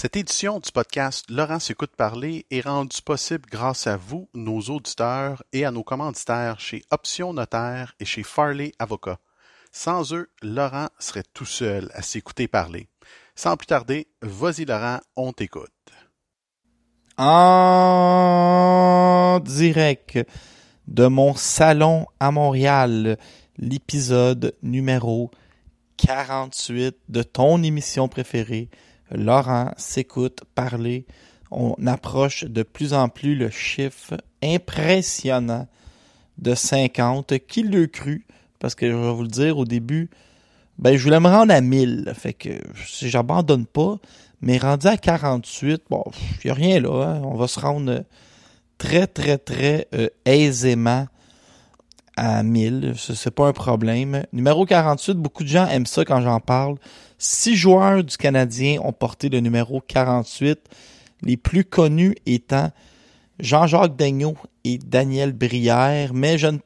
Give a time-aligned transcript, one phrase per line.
[0.00, 5.42] Cette édition du podcast Laurent s'écoute parler est rendue possible grâce à vous, nos auditeurs,
[5.52, 9.18] et à nos commanditaires chez Option Notaire et chez Farley Avocat.
[9.72, 12.88] Sans eux, Laurent serait tout seul à s'écouter parler.
[13.34, 15.72] Sans plus tarder, vas-y Laurent, on t'écoute.
[17.16, 20.20] En direct
[20.86, 23.18] de mon salon à Montréal,
[23.56, 25.32] l'épisode numéro
[25.96, 28.70] 48 de ton émission préférée,
[29.10, 31.06] Laurent s'écoute parler.
[31.50, 35.66] On approche de plus en plus le chiffre impressionnant
[36.38, 37.34] de 50.
[37.46, 38.26] Qui le cru?
[38.58, 40.10] Parce que je vais vous le dire au début,
[40.78, 42.12] ben je voulais me rendre à 1000.
[42.14, 42.50] Fait que
[42.86, 43.96] si j'abandonne pas,
[44.42, 46.04] mais rendu à 48, bon,
[46.44, 47.04] il n'y a rien là.
[47.04, 47.22] hein.
[47.24, 48.04] On va se rendre
[48.78, 51.06] très, très, très euh, aisément
[52.18, 52.94] à 1000.
[52.96, 54.24] Ce c'est pas un problème.
[54.32, 56.76] Numéro 48, beaucoup de gens aiment ça quand j'en parle.
[57.16, 60.58] Six joueurs du Canadien ont porté le numéro 48,
[61.22, 62.70] les plus connus étant
[63.38, 66.58] Jean-Jacques Daigneault et Daniel Brière, mais je ne,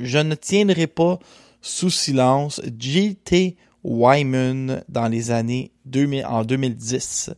[0.00, 1.18] je ne tiendrai pas
[1.60, 3.56] sous silence J.T.
[3.82, 7.30] Wyman dans les années 2000, en 2010.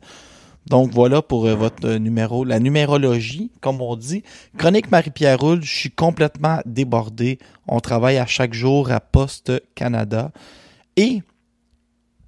[0.69, 4.23] Donc voilà pour euh, votre euh, numéro, la numérologie, comme on dit.
[4.59, 7.39] Chronique Marie-Pierre Roule, je suis complètement débordé.
[7.67, 10.31] On travaille à chaque jour à Poste Canada.
[10.97, 11.23] Et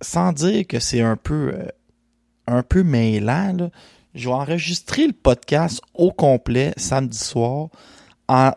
[0.01, 1.67] sans dire que c'est un peu euh,
[2.47, 3.71] un peu mêlant, là,
[4.15, 7.69] je vais enregistrer le podcast au complet samedi soir
[8.29, 8.53] en,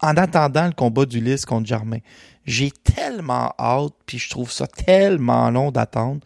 [0.00, 1.98] en attendant le combat d'Ulysse contre Germain.
[2.44, 6.20] J'ai tellement hâte, puis je trouve ça tellement long d'attendre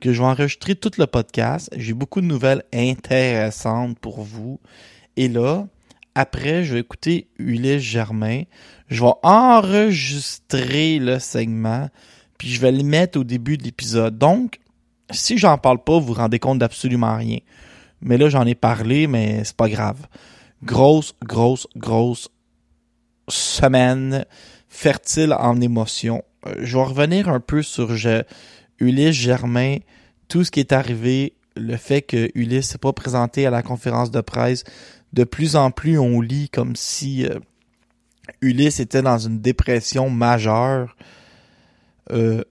[0.00, 1.70] que je vais enregistrer tout le podcast.
[1.76, 4.60] J'ai beaucoup de nouvelles intéressantes pour vous.
[5.16, 5.66] Et là,
[6.14, 8.42] après, je vais écouter Ulysse Germain.
[8.88, 11.88] Je vais enregistrer le segment,
[12.38, 14.18] puis je vais le mettre au début de l'épisode.
[14.18, 14.58] Donc,
[15.10, 17.38] si j'en parle pas, vous vous rendez compte d'absolument rien.
[18.00, 20.06] Mais là, j'en ai parlé, mais c'est pas grave.
[20.62, 22.28] Grosse, grosse, grosse
[23.28, 24.24] semaine
[24.68, 26.22] fertile en émotions.
[26.46, 28.22] Euh, Je vais revenir un peu sur je-
[28.80, 29.76] Ulysse Germain,
[30.28, 34.10] tout ce qui est arrivé, le fait que Ulysse s'est pas présenté à la conférence
[34.10, 34.64] de presse.
[35.12, 37.38] De plus en plus, on lit comme si euh,
[38.40, 40.96] Ulysse était dans une dépression majeure.
[42.12, 42.42] Euh,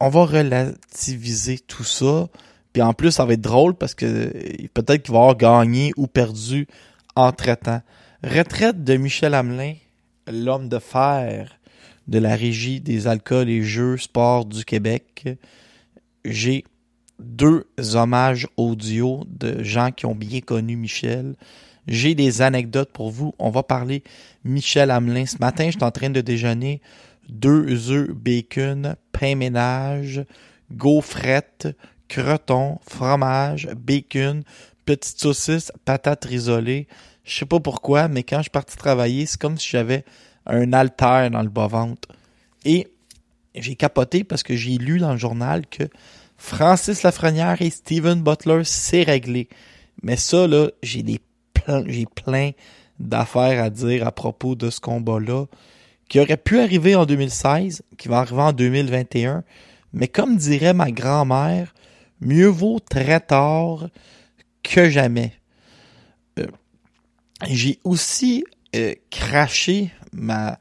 [0.00, 2.28] on va relativiser tout ça.
[2.72, 5.92] Puis en plus, ça va être drôle parce que euh, peut-être qu'il va avoir gagné
[5.96, 6.68] ou perdu
[7.16, 7.82] entre-temps.
[8.22, 9.74] Retraite de Michel Hamelin,
[10.30, 11.57] l'homme de fer
[12.08, 15.28] de la régie des alcools et jeux sport du Québec.
[16.24, 16.64] J'ai
[17.18, 21.34] deux hommages audio de gens qui ont bien connu Michel.
[21.86, 23.34] J'ai des anecdotes pour vous.
[23.38, 24.02] On va parler
[24.44, 25.26] Michel Hamelin.
[25.26, 26.80] Ce matin, je suis en train de déjeuner
[27.28, 30.24] deux œufs bacon, pain ménage,
[30.72, 31.68] gaufrettes,
[32.08, 34.42] croton, fromage, bacon,
[34.84, 36.88] petite saucisse, patates risolées.
[37.24, 40.04] Je sais pas pourquoi, mais quand je suis parti travailler, c'est comme si j'avais
[40.48, 42.08] un alter dans le bas-ventre.
[42.64, 42.88] Et
[43.54, 45.84] j'ai capoté parce que j'ai lu dans le journal que
[46.36, 49.48] Francis Lafrenière et Steven Butler, c'est réglé.
[50.02, 51.20] Mais ça, là, j'ai des
[51.52, 52.52] plein, j'ai plein
[52.98, 55.46] d'affaires à dire à propos de ce combat-là,
[56.08, 59.44] qui aurait pu arriver en 2016, qui va arriver en 2021.
[59.92, 61.74] Mais comme dirait ma grand-mère,
[62.20, 63.88] mieux vaut très tard
[64.62, 65.32] que jamais.
[66.38, 66.46] Euh,
[67.48, 68.44] j'ai aussi
[68.74, 70.58] euh, craché ma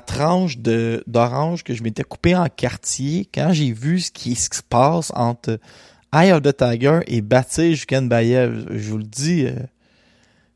[0.00, 5.12] tranche d'orange que je m'étais coupé en quartier quand j'ai vu ce qui se passe
[5.14, 5.58] entre
[6.12, 8.66] Eye of the Tiger et Baptiste Jukenbayev.
[8.70, 9.54] Je vous le dis, euh,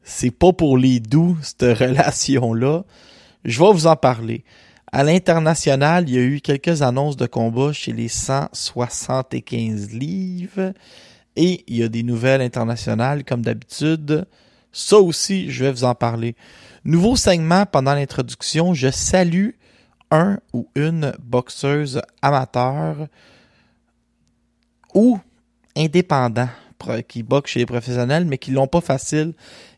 [0.02, 2.84] c'est pas pour les doux, cette relation-là.
[3.44, 4.44] Je vais vous en parler.
[4.92, 10.72] À l'international, il y a eu quelques annonces de combat chez les 175 livres.
[11.36, 14.26] Et il y a des nouvelles internationales, comme d'habitude.
[14.72, 16.34] Ça aussi, je vais vous en parler.
[16.84, 19.50] Nouveau segment pendant l'introduction, je salue
[20.10, 23.06] un ou une boxeuse amateur
[24.94, 25.18] ou
[25.76, 26.48] indépendant
[27.06, 29.34] qui boxe chez les professionnels, mais qui l'ont pas facile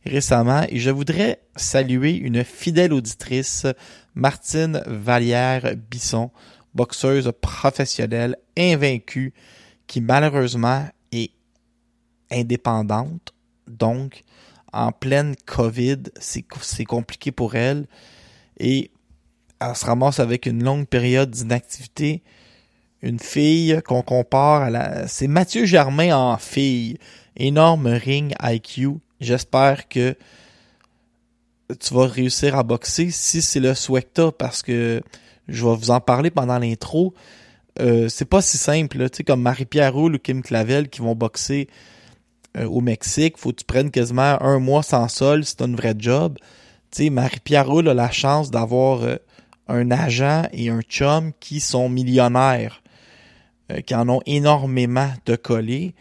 [0.06, 0.64] récemment.
[0.68, 3.66] Et je voudrais saluer une fidèle auditrice,
[4.14, 6.30] Martine Vallière-Bisson,
[6.74, 9.34] boxeuse professionnelle, invaincue,
[9.86, 11.32] qui malheureusement est
[12.30, 13.34] indépendante.
[13.66, 14.22] Donc,
[14.72, 17.86] en pleine COVID, c'est compliqué pour elle.
[18.58, 18.90] Et
[19.60, 22.22] elle se ramasse avec une longue période d'inactivité.
[23.02, 25.08] Une fille qu'on compare à la...
[25.08, 26.98] C'est Mathieu Germain en fille.
[27.36, 28.98] Énorme ring IQ.
[29.20, 30.16] J'espère que
[31.80, 35.02] tu vas réussir à boxer si c'est le t'as, parce que
[35.48, 37.14] je vais vous en parler pendant l'intro.
[37.80, 41.14] Euh, c'est pas si simple, tu sais, comme Marie-Pierre Roule ou Kim Clavel qui vont
[41.14, 41.68] boxer
[42.58, 45.94] au Mexique, faut que tu prennes quasiment un mois sans sol si t'as une vraie
[45.96, 46.36] job.
[46.92, 49.16] Tu sais, Marie-Pierre Roule a la chance d'avoir euh,
[49.66, 52.82] un agent et un chum qui sont millionnaires,
[53.70, 55.94] euh, qui en ont énormément de collés.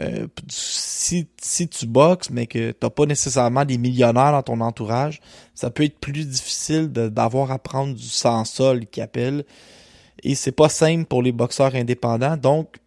[0.00, 5.20] Euh, si, si tu boxes, mais que t'as pas nécessairement des millionnaires dans ton entourage,
[5.54, 9.44] ça peut être plus difficile d'avoir à prendre du sans-sol qui appelle.
[10.24, 12.36] Et c'est pas simple pour les boxeurs indépendants.
[12.36, 12.78] Donc,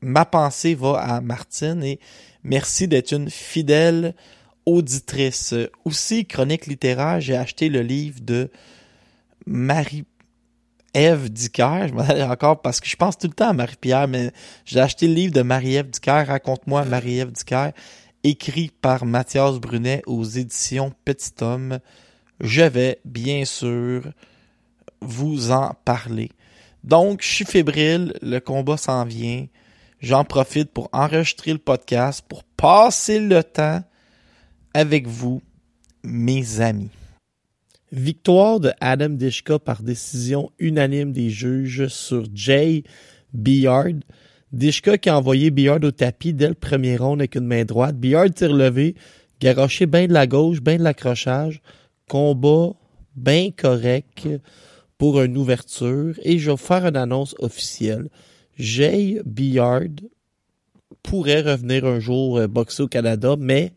[0.00, 2.00] ma pensée va à Martine et
[2.42, 4.14] merci d'être une fidèle
[4.66, 5.54] auditrice.
[5.84, 8.50] Aussi, chronique littéraire, j'ai acheté le livre de
[9.46, 10.04] Marie
[10.94, 11.88] Ève Dicker.
[11.88, 14.30] Je m'en encore parce que je pense tout le temps à Marie-Pierre, mais
[14.64, 16.24] j'ai acheté le livre de Marie-Ève Dicker.
[16.26, 17.70] Raconte-moi Marie-Ève Dicker,
[18.24, 21.78] écrit par Mathias Brunet aux éditions Petit Homme.
[22.40, 24.12] Je vais, bien sûr,
[25.00, 26.30] vous en parler.
[26.84, 29.46] Donc, je suis fébrile, le combat s'en vient.
[30.00, 33.82] J'en profite pour enregistrer le podcast, pour passer le temps
[34.72, 35.42] avec vous,
[36.04, 36.90] mes amis.
[37.90, 42.84] Victoire de Adam Dishka par décision unanime des juges sur Jay
[43.32, 44.00] Billard.
[44.52, 47.96] Dishka qui a envoyé Billard au tapis dès le premier round avec une main droite.
[47.96, 48.94] Billard tire levé,
[49.40, 51.60] garoché bien de la gauche, bien de l'accrochage.
[52.08, 52.72] Combat
[53.16, 54.28] bien correct
[54.96, 56.14] pour une ouverture.
[56.22, 58.08] Et je vais faire une annonce officielle.
[58.58, 59.82] Jay Billard
[61.02, 63.72] pourrait revenir un jour euh, boxer au Canada, mais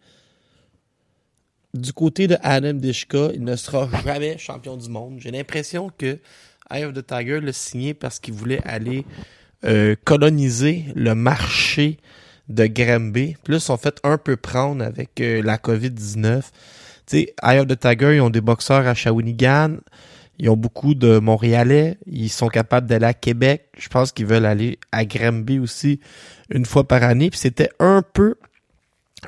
[1.74, 5.18] du côté de Adam Dishka, il ne sera jamais champion du monde.
[5.20, 6.18] J'ai l'impression que
[6.70, 9.06] Eye of the Tiger l'a signé parce qu'il voulait aller
[9.64, 11.98] euh, coloniser le marché
[12.50, 13.36] de Granby.
[13.48, 16.42] Ils sont fait un peu prendre avec euh, la COVID-19.
[16.42, 16.52] Tu
[17.06, 19.78] sais, Eye of the Tiger, ils ont des boxeurs à Shawinigan.
[20.42, 22.00] Ils ont beaucoup de Montréalais.
[22.08, 23.68] Ils sont capables d'aller à Québec.
[23.78, 26.00] Je pense qu'ils veulent aller à Granby aussi
[26.50, 27.30] une fois par année.
[27.30, 28.38] Puis c'était un peu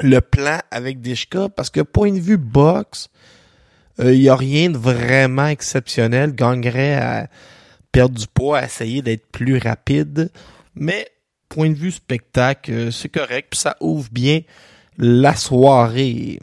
[0.01, 3.10] le plan avec Dishka parce que point de vue boxe,
[4.00, 6.33] il y a rien de vraiment exceptionnel.
[6.33, 7.27] Gagnerait à
[7.92, 10.31] perdre du poids, à essayer d'être plus rapide.
[10.74, 11.07] Mais
[11.48, 13.50] point de vue spectacle, euh, c'est correct.
[13.51, 14.42] Puis ça ouvre bien
[14.98, 16.39] la soirée.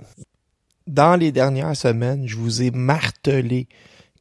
[0.86, 3.66] Dans les dernières semaines, je vous ai martelé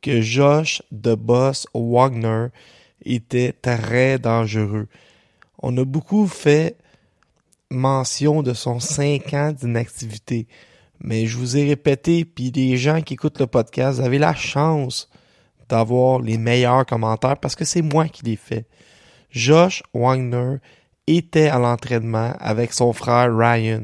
[0.01, 2.47] que Josh de Boss Wagner
[3.03, 4.87] était très dangereux.
[5.61, 6.77] On a beaucoup fait
[7.69, 10.47] mention de son 5 ans d'inactivité.
[11.01, 14.33] Mais je vous ai répété, puis les gens qui écoutent le podcast, vous avez la
[14.33, 15.09] chance
[15.69, 18.65] d'avoir les meilleurs commentaires parce que c'est moi qui les fais.
[19.29, 20.57] Josh Wagner
[21.07, 23.83] était à l'entraînement avec son frère Ryan.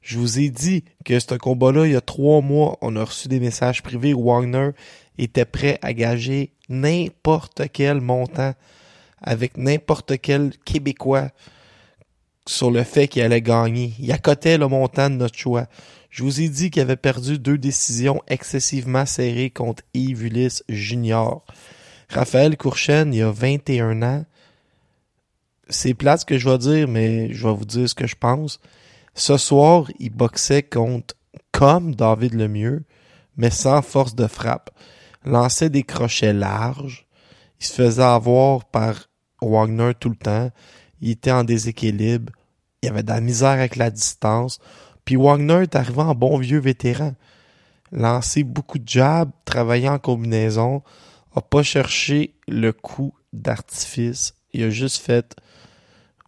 [0.00, 3.28] Je vous ai dit que ce combat-là, il y a trois mois, on a reçu
[3.28, 4.70] des messages privés Wagner
[5.18, 8.54] était prêt à gager n'importe quel montant
[9.22, 11.30] avec n'importe quel Québécois
[12.46, 13.92] sur le fait qu'il allait gagner.
[13.98, 15.66] Il accotait le montant de notre choix.
[16.10, 21.44] Je vous ai dit qu'il avait perdu deux décisions excessivement serrées contre Yves Ulysse Junior.
[22.08, 24.24] Raphaël Courchen, il a 21 ans.
[25.68, 28.14] C'est plate ce que je vais dire, mais je vais vous dire ce que je
[28.14, 28.60] pense.
[29.14, 31.16] Ce soir, il boxait contre
[31.50, 32.84] comme David Lemieux,
[33.36, 34.70] mais sans force de frappe.
[35.26, 37.06] Lançait des crochets larges.
[37.60, 39.08] Il se faisait avoir par
[39.42, 40.50] Wagner tout le temps.
[41.00, 42.32] Il était en déséquilibre.
[42.82, 44.58] Il avait de la misère avec la distance.
[45.04, 47.14] Puis Wagner est arrivé en bon vieux vétéran.
[47.92, 50.82] Lancé beaucoup de jabs, travaillé en combinaison,
[51.34, 54.34] a pas cherché le coup d'artifice.
[54.52, 55.36] Il a juste fait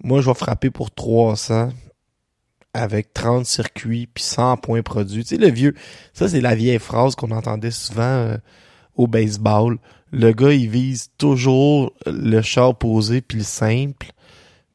[0.02, 1.70] moi je vais frapper pour 300
[2.74, 5.24] avec 30 circuits puis 100 points produits.
[5.24, 5.74] Tu sais le vieux,
[6.12, 8.36] ça c'est la vieille phrase qu'on entendait souvent euh,
[8.98, 9.78] au baseball.
[10.12, 14.08] Le gars il vise toujours le char posé puis le simple.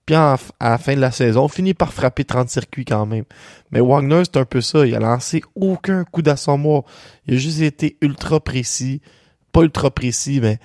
[0.06, 3.24] Puis à la fin de la saison, finit par frapper 30 circuits quand même.
[3.72, 4.86] Mais Wagner, c'est un peu ça.
[4.86, 6.84] Il a lancé aucun coup d'assommoir.
[7.25, 9.01] Il a juste été ultra précis.
[9.53, 10.60] Pas ultra précis, mais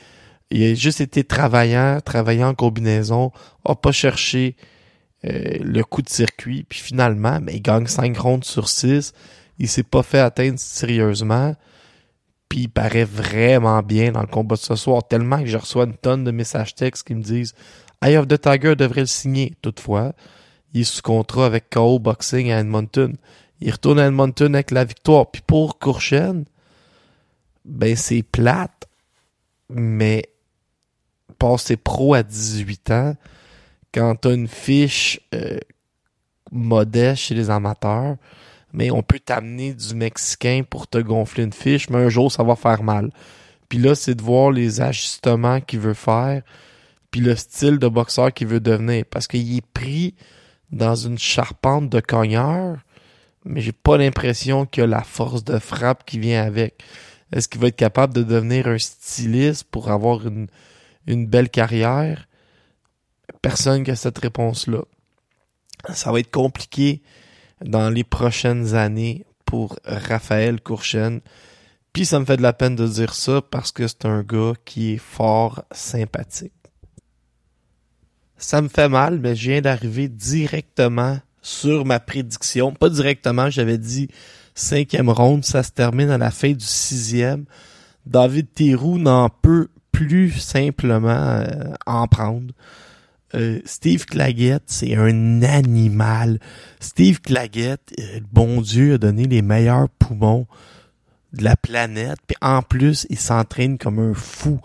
[0.50, 3.32] il a juste été travaillant, travaillant en combinaison,
[3.64, 4.56] a pas cherché
[5.24, 6.64] euh, le coup de circuit.
[6.68, 9.12] Puis finalement, ben, il gagne 5 rondes sur 6.
[9.58, 11.54] Il s'est pas fait atteindre sérieusement.
[12.48, 15.84] Puis il paraît vraiment bien dans le combat de ce soir, tellement que je reçois
[15.84, 17.54] une tonne de messages textes qui me disent
[18.02, 19.54] Eye of the Tiger devrait le signer.
[19.60, 20.12] Toutefois,
[20.72, 23.16] il est sous contrat avec KO Boxing à Edmonton.
[23.60, 25.30] Il retourne à Edmonton avec la victoire.
[25.30, 26.44] Puis pour Courchen,
[27.64, 28.88] ben c'est plate,
[29.68, 30.24] mais
[31.38, 33.16] passer pro à 18 ans,
[33.92, 35.58] quand t'as une fiche euh,
[36.50, 38.16] modeste chez les amateurs,
[38.72, 42.42] mais on peut t'amener du Mexicain pour te gonfler une fiche, mais un jour, ça
[42.42, 43.10] va faire mal.
[43.68, 46.42] Puis là, c'est de voir les ajustements qu'il veut faire,
[47.10, 49.04] puis le style de boxeur qu'il veut devenir.
[49.10, 50.14] Parce qu'il est pris
[50.70, 52.78] dans une charpente de cogneur,
[53.44, 56.82] mais j'ai pas l'impression qu'il a la force de frappe qui vient avec.
[57.32, 60.48] Est-ce qu'il va être capable de devenir un styliste pour avoir une,
[61.06, 62.26] une belle carrière?
[63.42, 64.82] Personne qui a cette réponse-là.
[65.94, 67.02] Ça va être compliqué
[67.64, 71.20] dans les prochaines années pour Raphaël Courchen.
[71.92, 74.52] Puis ça me fait de la peine de dire ça parce que c'est un gars
[74.64, 76.52] qui est fort sympathique.
[78.36, 82.72] Ça me fait mal, mais je viens d'arriver directement sur ma prédiction.
[82.72, 84.08] Pas directement, j'avais dit
[84.54, 87.46] cinquième ronde, ça se termine à la fin du sixième.
[88.06, 92.52] David Théroux n'en peut plus simplement euh, en prendre.
[93.34, 96.38] Euh, Steve Claggett, c'est un animal.
[96.80, 100.46] Steve Claggett, euh, bon Dieu, a donné les meilleurs poumons
[101.34, 102.18] de la planète.
[102.26, 104.60] Puis en plus, il s'entraîne comme un fou.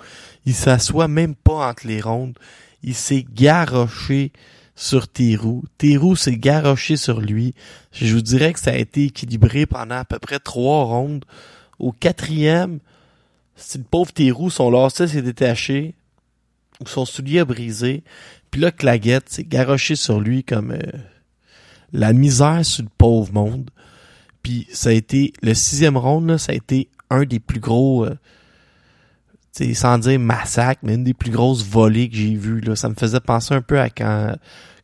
[0.45, 2.37] Il s'assoit même pas entre les rondes.
[2.83, 4.31] Il s'est garoché
[4.75, 5.63] sur Théroux.
[5.77, 7.53] Théroux s'est garoché sur lui.
[7.91, 11.25] Je vous dirais que ça a été équilibré pendant à peu près trois rondes.
[11.79, 12.79] Au quatrième,
[13.55, 15.95] si le pauvre Théroux, son lacet s'est détaché,
[16.89, 18.03] son soulier a brisé,
[18.51, 20.79] puis là, Claguette s'est garoché sur lui comme euh,
[21.91, 23.69] la misère sur le pauvre monde.
[24.43, 28.05] Puis ça a été, le sixième round, là, ça a été un des plus gros,
[28.05, 28.15] euh,
[29.73, 32.61] sans dire massacre, mais une des plus grosses volées que j'ai vues.
[32.61, 32.75] Là.
[32.75, 34.35] Ça me faisait penser un peu à quand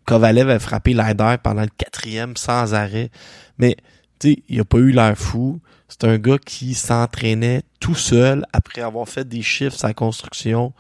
[0.06, 3.12] Kovalev a frappé Leider pendant le quatrième sans arrêt.
[3.58, 3.78] Mais,
[4.20, 5.60] tu sais, il a pas eu l'air fou.
[5.88, 10.74] C'est un gars qui s'entraînait tout seul après avoir fait des chiffres sa construction,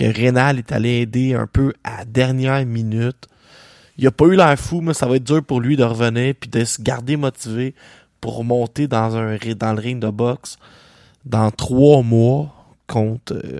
[0.00, 3.28] que Rénal est allé aider un peu à la dernière minute.
[3.98, 6.34] Il a pas eu l'air fou, mais ça va être dur pour lui de revenir
[6.40, 7.74] puis de se garder motivé
[8.18, 10.56] pour monter dans un le ring de boxe
[11.26, 13.58] dans trois mois contre euh,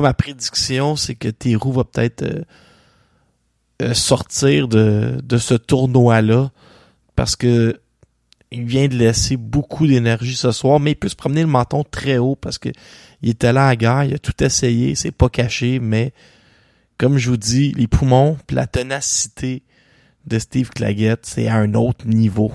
[0.00, 2.42] ma prédiction, c'est que Théroux va peut-être euh,
[3.82, 6.50] euh, sortir de, ce tournoi-là
[7.14, 7.78] parce que
[8.50, 11.84] il vient de laisser beaucoup d'énergie ce soir, mais il peut se promener le menton
[11.90, 12.70] très haut parce que
[13.22, 16.12] il était là à la guerre, il a tout essayé, c'est pas caché, mais
[16.98, 19.62] comme je vous dis, les poumons la ténacité
[20.26, 22.52] de Steve Claggett, c'est à un autre niveau.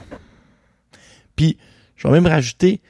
[1.36, 1.58] Puis,
[1.96, 2.82] je vais même rajouter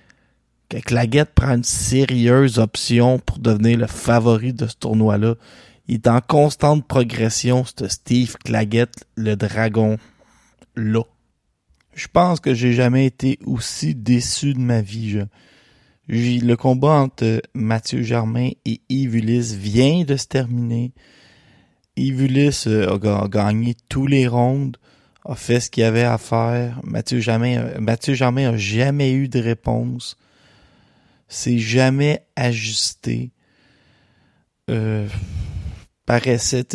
[0.69, 5.36] que Claggett prend une sérieuse option pour devenir le favori de ce tournoi-là.
[5.88, 9.98] Il est en constante progression, ce Steve Claggett, le dragon,
[10.75, 11.03] là.
[11.96, 15.10] Je pense que j'ai jamais été aussi déçu de ma vie.
[15.10, 15.19] Je-
[16.09, 20.93] le combat entre Mathieu Germain et Yves Ulysse vient de se terminer.
[21.97, 24.77] Yves Ulysse euh, a, ga- a gagné tous les rondes,
[25.25, 26.79] a fait ce qu'il avait à faire.
[26.83, 30.17] Mathieu Germain, a- Mathieu Germain a jamais eu de réponse.
[31.27, 33.31] C'est jamais ajusté.
[34.69, 35.07] Euh,
[36.05, 36.65] paraissait,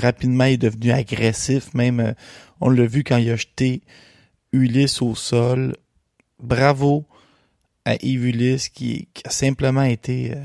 [0.00, 1.74] rapidement, est devenu agressif.
[1.74, 2.12] Même, euh,
[2.60, 3.82] on l'a vu quand il a jeté
[4.52, 5.74] Ulysse au sol.
[6.40, 7.06] Bravo
[7.86, 10.42] à Ulysse qui, qui a simplement été euh,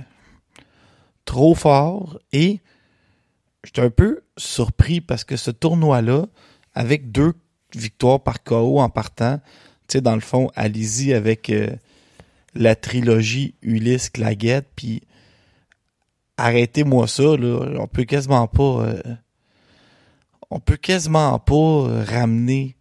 [1.26, 2.20] trop fort.
[2.32, 2.62] Et
[3.64, 6.28] j'étais un peu surpris parce que ce tournoi-là,
[6.76, 7.34] avec deux
[7.76, 9.40] victoires par KO en partant,
[9.88, 11.76] tu sais, dans le fond, allez-y avec euh,
[12.54, 15.02] la trilogie Ulysse Claguette, puis
[16.38, 17.66] arrêtez-moi ça, là.
[17.80, 18.86] On peut quasiment pas.
[18.86, 19.02] euh,
[20.52, 22.76] on peut quasiment pas ramener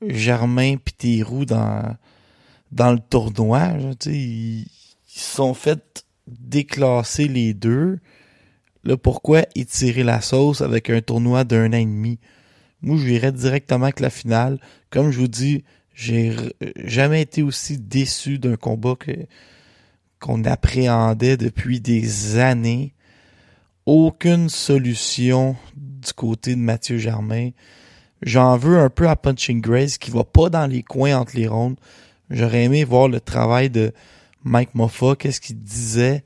[0.00, 1.96] Germain pis Théroux dans,
[2.72, 3.74] dans le tournoi.
[4.06, 4.66] ils, ils
[5.06, 7.98] sont fait déclasser les deux.
[8.84, 12.18] Là, pourquoi étirer la sauce avec un tournoi d'un an et demi?
[12.80, 14.58] Moi, je irais directement avec la finale.
[14.90, 15.62] Comme je vous dis,
[15.94, 19.12] j'ai r- jamais été aussi déçu d'un combat que
[20.18, 22.94] qu'on appréhendait depuis des années.
[23.86, 27.50] Aucune solution du côté de Mathieu Germain.
[28.22, 31.48] J'en veux un peu à Punching Grace qui va pas dans les coins entre les
[31.48, 31.76] rondes.
[32.32, 33.92] J'aurais aimé voir le travail de
[34.42, 36.24] Mike Moffa, qu'est-ce qu'il disait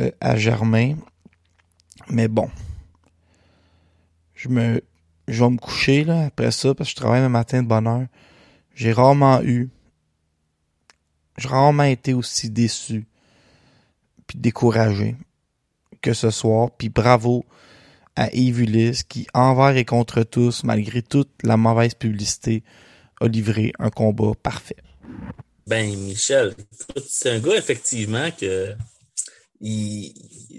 [0.00, 0.96] euh, à Germain.
[2.08, 2.50] Mais bon.
[4.34, 4.80] Je me
[5.28, 7.86] je vais me coucher là après ça parce que je travaille le matin de bonne
[7.86, 8.06] heure.
[8.74, 9.68] J'ai rarement eu
[11.36, 13.06] j'ai rarement été aussi déçu
[14.26, 15.16] puis découragé
[16.00, 16.70] que ce soir.
[16.78, 17.44] Puis bravo
[18.16, 22.62] à Yves Ulysse qui, envers et contre tous, malgré toute la mauvaise publicité,
[23.20, 24.76] a livré un combat parfait.
[25.66, 26.54] Ben, Michel,
[27.08, 28.74] c'est un gars, effectivement, que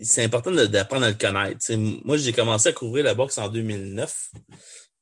[0.04, 1.74] c'est important d'apprendre à le connaître.
[2.06, 4.32] Moi, j'ai commencé à couvrir la boxe en 2009.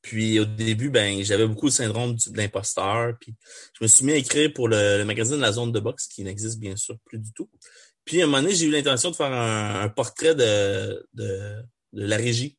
[0.06, 3.14] Puis au début, ben, j'avais beaucoup le syndrome de l'imposteur.
[3.20, 3.34] Puis
[3.76, 6.60] je me suis mis à écrire pour le, magazine La Zone de boxe, qui n'existe
[6.60, 7.50] bien sûr plus du tout.
[8.04, 11.04] Puis à un moment donné, j'ai eu l'intention de faire un, portrait de,
[11.92, 12.56] la régie.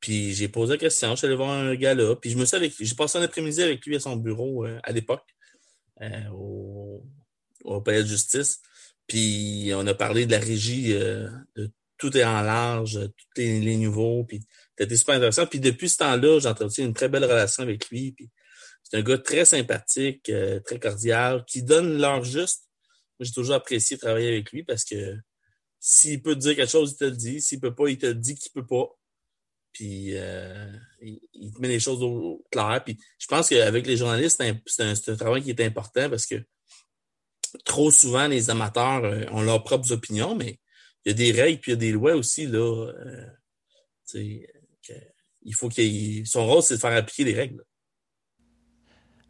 [0.00, 2.14] Puis j'ai posé la question, je suis allé voir un gars là.
[2.14, 4.92] Puis je me suis j'ai passé un après-midi avec lui à son bureau euh, à
[4.92, 5.24] l'époque,
[6.02, 7.04] euh, au,
[7.64, 8.60] au Palais de justice.
[9.06, 13.60] Puis on a parlé de la régie, euh, de tout est en large, tous les,
[13.60, 14.24] les niveaux.
[14.24, 14.42] Puis
[14.78, 15.46] c'était super intéressant.
[15.46, 18.12] Puis depuis ce temps-là, j'ai entretenu une très belle relation avec lui.
[18.12, 18.30] Puis
[18.82, 22.66] c'est un gars très sympathique, euh, très cordial, qui donne l'heure juste
[23.20, 25.16] j'ai toujours apprécié travailler avec lui parce que
[25.80, 27.40] s'il peut te dire quelque chose, il te le dit.
[27.40, 28.88] S'il peut pas, il te dit qu'il peut pas.
[29.76, 32.80] Puis euh, il, il, met les choses au clair.
[32.82, 36.36] Puis je pense qu'avec les journalistes, c'est un, travail qui est important parce que
[37.62, 40.58] trop souvent, les amateurs euh, ont leurs propres opinions, mais
[41.04, 42.46] il y a des règles puis il y a des lois aussi.
[42.46, 43.26] Là, euh,
[45.42, 45.68] il faut
[46.24, 47.62] son rôle, c'est de faire appliquer les règles.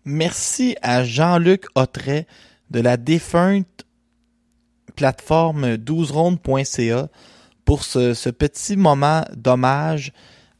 [0.05, 2.29] Merci à Jean-Luc Autret
[2.71, 3.85] de la défunte
[4.95, 7.09] plateforme 12rondes.ca
[7.67, 10.15] pour ce, ce, petit moment d'hommage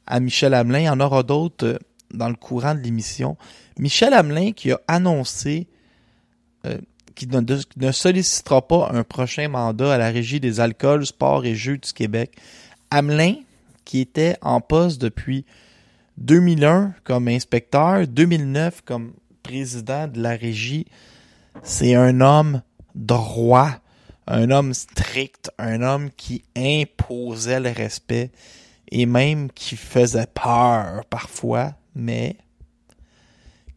[0.07, 0.81] à Michel Hamelin.
[0.81, 1.79] Il y en aura d'autres
[2.13, 3.39] dans le courant de l'émission.
[3.79, 5.67] Michel Hamelin qui a annoncé
[6.67, 6.77] euh,
[7.15, 11.55] qu'il ne, ne, sollicitera pas un prochain mandat à la Régie des alcools, sports et
[11.55, 12.37] jeux du Québec.
[12.91, 13.37] Hamelin,
[13.87, 15.47] qui était en poste depuis
[16.19, 20.87] 2001 comme inspecteur, 2009 comme président de la Régie
[21.63, 22.63] c'est un homme
[22.95, 23.71] droit,
[24.27, 28.31] un homme strict, un homme qui imposait le respect
[28.91, 32.37] et même qui faisait peur parfois, mais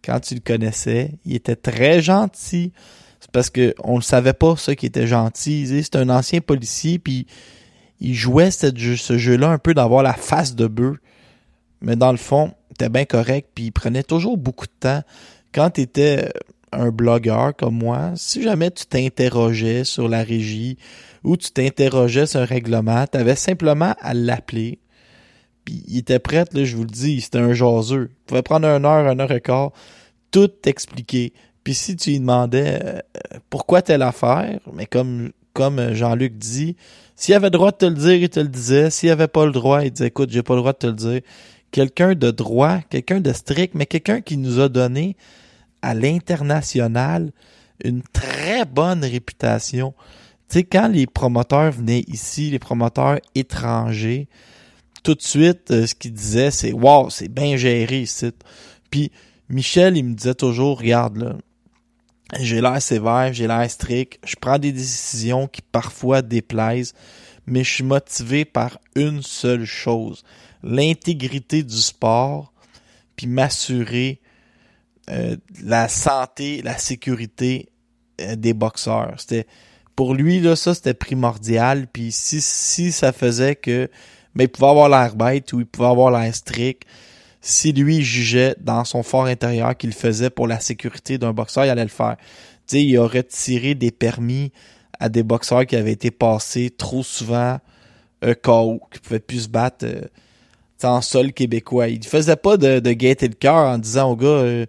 [0.03, 2.71] quand tu le connaissais, il était très gentil.
[3.19, 5.83] C'est parce que on ne savait pas ça qui était gentil.
[5.83, 7.27] C'est un ancien policier puis
[7.99, 10.97] il jouait ce jeu-là un peu d'avoir la face de bœuf.
[11.81, 15.03] Mais dans le fond, était bien correct puis il prenait toujours beaucoup de temps.
[15.53, 16.31] Quand tu étais
[16.71, 20.77] un blogueur comme moi, si jamais tu t'interrogeais sur la régie
[21.23, 24.79] ou tu t'interrogeais sur un règlement, tu avais simplement à l'appeler.
[25.65, 28.09] Puis il était prêt, là, je vous le dis, c'était un jaseux.
[28.11, 29.71] Il pouvait prendre une heure, une heure et quart,
[30.31, 31.33] tout t'expliquer.
[31.63, 32.99] Puis si tu lui demandais euh,
[33.49, 36.77] pourquoi telle affaire, mais comme comme Jean-Luc dit,
[37.15, 38.89] s'il avait le droit de te le dire, il te le disait.
[38.89, 40.93] S'il avait pas le droit, il disait écoute, j'ai pas le droit de te le
[40.93, 41.21] dire.
[41.69, 45.17] Quelqu'un de droit, quelqu'un de strict, mais quelqu'un qui nous a donné
[45.81, 47.31] à l'international
[47.83, 49.93] une très bonne réputation.
[50.49, 54.27] Tu sais, quand les promoteurs venaient ici, les promoteurs étrangers,
[55.03, 58.31] tout de suite, euh, ce qu'ils disaient, c'est Wow, c'est bien géré ici.
[58.89, 59.11] Puis
[59.47, 61.35] Michel, il me disait toujours, regarde là,
[62.39, 66.93] j'ai l'air sévère, j'ai l'air strict, je prends des décisions qui parfois déplaisent,
[67.47, 70.23] mais je suis motivé par une seule chose,
[70.61, 72.53] l'intégrité du sport,
[73.15, 74.21] puis m'assurer
[75.09, 77.69] euh, la santé, la sécurité
[78.21, 79.15] euh, des boxeurs.
[79.17, 79.47] C'était
[79.95, 81.87] pour lui là, ça c'était primordial.
[81.91, 83.89] Puis si si ça faisait que,
[84.35, 86.83] mais il pouvait avoir l'air bête ou il pouvait avoir l'air strict.
[87.41, 91.69] Si lui jugeait dans son fort intérieur qu'il faisait pour la sécurité d'un boxeur, il
[91.69, 92.17] allait le faire.
[92.67, 94.51] Tu sais, il aurait tiré des permis
[94.99, 97.59] à des boxeurs qui avaient été passés trop souvent
[98.25, 100.01] euh, KO, qui pouvaient plus se battre euh,
[100.83, 101.87] en sol québécois.
[101.87, 104.65] Il faisait pas de, de gaieté le cœur en disant au gars euh,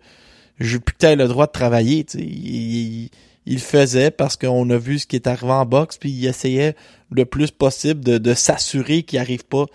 [0.60, 2.06] j'ai plus que le droit de travailler.
[2.14, 3.10] Il, il,
[3.46, 6.76] il, faisait parce qu'on a vu ce qui est arrivé en boxe, puis il essayait
[7.10, 9.66] le plus possible de, s'assurer qu'il arrive pas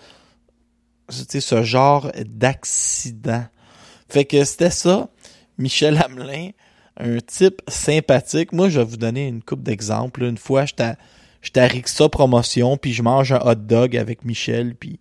[1.08, 3.44] ce genre d'accident.
[4.08, 5.08] Fait que c'était ça,
[5.58, 6.50] Michel Hamelin,
[6.96, 8.52] un type sympathique.
[8.52, 10.22] Moi, je vais vous donner une coupe d'exemples.
[10.22, 15.00] Une fois, j'étais à Rixa Promotion, puis je mange un hot dog avec Michel, puis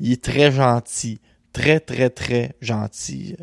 [0.00, 1.20] il est très gentil.
[1.52, 3.36] Très, très, très gentil.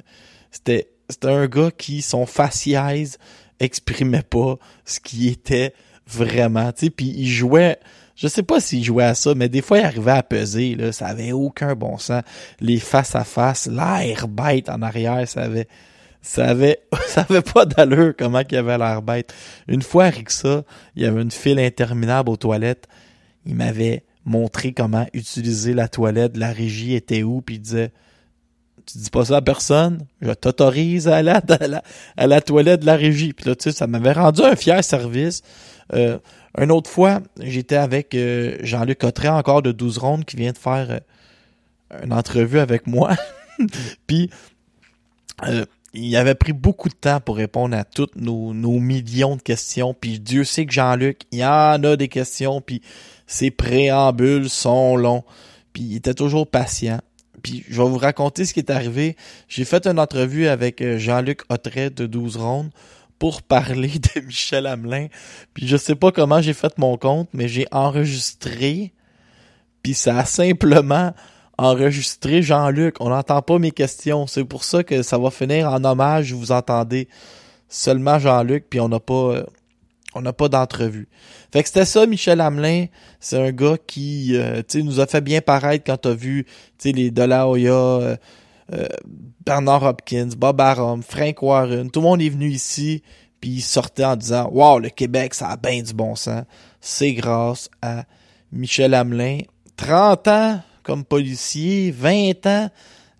[0.51, 3.17] C'était c'était un gars qui, son faciès
[3.59, 5.73] exprimait pas ce qui était
[6.07, 7.79] vraiment, tu sais, puis il jouait
[8.15, 10.91] Je sais pas s'il jouait à ça, mais des fois, il arrivait à peser, là.
[10.91, 12.23] Ça avait aucun bon sens.
[12.61, 15.67] Les face à face, l'air bête en arrière, ça avait,
[16.21, 19.33] ça avait, ça avait pas d'allure comment qu'il avait l'air bête.
[19.67, 20.63] Une fois, avec ça,
[20.95, 22.87] il y avait une file interminable aux toilettes.
[23.45, 27.91] Il m'avait montré comment utiliser la toilette, la régie était où, puis il disait,
[28.85, 31.83] tu dis pas ça à personne, je t'autorise à aller à la,
[32.17, 33.33] à la toilette de la régie.
[33.33, 35.41] Puis là, tu sais, ça m'avait rendu un fier service.
[35.93, 36.17] Euh,
[36.57, 40.57] une autre fois, j'étais avec euh, Jean-Luc Cotteret, encore de 12 rondes, qui vient de
[40.57, 43.15] faire euh, une entrevue avec moi.
[44.07, 44.29] Puis,
[45.47, 49.41] euh, il avait pris beaucoup de temps pour répondre à toutes nos, nos millions de
[49.41, 49.93] questions.
[49.93, 52.81] Puis Dieu sait que Jean-Luc, il y en a des questions, puis
[53.27, 55.23] ses préambules sont longs.
[55.71, 56.99] Puis il était toujours patient.
[57.45, 59.15] Puis je vais vous raconter ce qui est arrivé.
[59.47, 62.71] J'ai fait une entrevue avec euh, Jean-Luc Autret de 12 rondes
[63.19, 65.09] pour parler de Michel Hamelin.
[65.53, 68.93] Puis je sais pas comment j'ai fait mon compte, mais j'ai enregistré.
[69.83, 71.13] Puis ça a simplement
[71.59, 72.95] enregistré Jean-Luc.
[72.99, 74.25] On n'entend pas mes questions.
[74.25, 76.33] C'est pour ça que ça va finir en hommage.
[76.33, 77.07] Vous entendez
[77.69, 79.45] seulement Jean-Luc, puis on n'a pas...
[80.15, 81.07] on n'a pas d'entrevue.
[81.51, 82.85] Fait que c'était ça, Michel Hamelin.
[83.19, 86.45] C'est un gars qui euh, nous a fait bien paraître quand t'as vu
[86.83, 88.15] les De euh,
[88.73, 88.87] euh,
[89.45, 91.91] Bernard Hopkins, Bob Arum, Frank Warren.
[91.91, 93.03] Tout le monde est venu ici,
[93.41, 96.45] puis il sortait en disant «Wow, le Québec, ça a bien du bon sens.»
[96.79, 98.05] C'est grâce à
[98.51, 99.39] Michel Hamelin.
[99.75, 102.69] 30 ans comme policier, 20 ans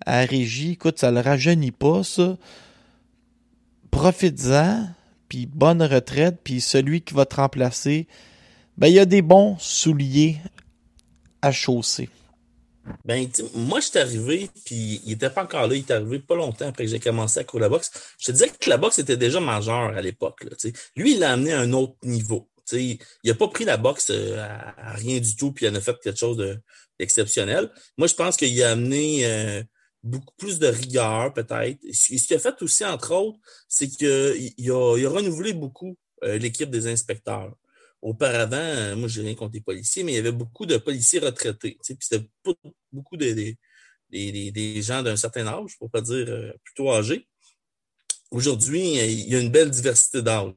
[0.06, 0.74] à régie.
[0.74, 2.38] Écoute, ça le rajeunit pas, ça.
[3.92, 4.88] Profites-en
[5.28, 8.08] puis bonne retraite, puis celui qui va te remplacer,
[8.78, 10.38] ben il y a des bons souliers
[11.42, 12.10] à chausser.
[13.04, 16.36] Ben, moi, je suis arrivé, puis il était pas encore là, il est arrivé pas
[16.36, 17.92] longtemps après que j'ai commencé à courir la boxe.
[18.20, 20.46] Je te disais que la boxe était déjà majeure à l'époque.
[20.96, 22.48] Lui, il l'a amené à un autre niveau.
[22.68, 23.00] tu sais.
[23.24, 25.82] Il a pas pris la boxe euh, à, rien du tout, puis il en a
[25.82, 26.60] fait quelque chose de-
[27.00, 27.72] d'exceptionnel.
[27.98, 29.64] Moi, je pense qu'il a amené euh,
[30.06, 31.80] beaucoup plus de rigueur, peut-être.
[31.92, 36.38] Ce qu'il a fait aussi, entre autres, c'est qu'il a, il a, renouvelé beaucoup euh,
[36.38, 37.56] l'équipe des inspecteurs.
[38.02, 41.20] Auparavant, euh, moi, j'ai rien contre les policiers, mais il y avait beaucoup de policiers
[41.20, 41.78] retraités.
[41.84, 42.26] Puis c'était
[42.92, 43.58] beaucoup de, des-
[44.12, 47.28] des, des, des gens d'un certain âge, pour pas dire euh, plutôt âgés.
[48.30, 50.54] Aujourd'hui, il y a une belle diversité d'âge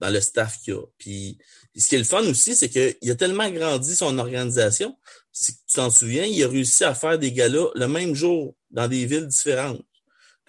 [0.00, 0.82] dans le staff qu'il y a.
[0.98, 1.38] Puis
[1.74, 4.96] ce qui est le fun aussi, c'est qu'il a tellement grandi son organisation.
[5.38, 8.88] Si tu t'en souviens, il a réussi à faire des galas le même jour dans
[8.88, 9.82] des villes différentes,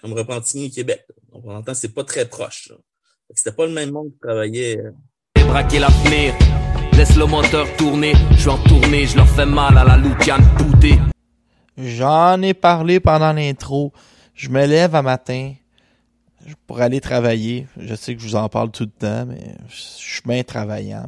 [0.00, 1.04] comme Repentigny et Québec.
[1.30, 2.70] Donc, on entend, c'est pas très proche.
[2.70, 2.76] là.
[3.26, 4.78] Fait que C'était pas le même monde qui travaillait.
[4.78, 6.32] euh, braquer l'avenir.
[6.94, 10.42] Laisse le moteur tourner, je vais en tourner, je leur fais mal à la Luciane
[10.56, 10.98] boudée.
[11.76, 13.92] J'en ai parlé pendant l'intro.
[14.32, 15.52] Je me lève un matin
[16.66, 17.66] pour aller travailler.
[17.76, 21.04] Je sais que je vous en parle tout le temps, mais je suis bien travaillant.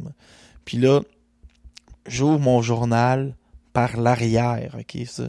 [0.66, 1.00] Puis là,
[2.06, 3.34] j'ouvre mon journal
[3.72, 5.06] par l'arrière, ok?
[5.06, 5.24] Ça,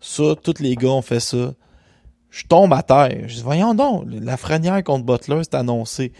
[0.00, 1.54] ça, tous les gars ont fait ça.
[2.30, 3.28] Je tombe à terre.
[3.28, 6.12] Je dis, voyons donc, la frenière contre Butler, c'est annoncé.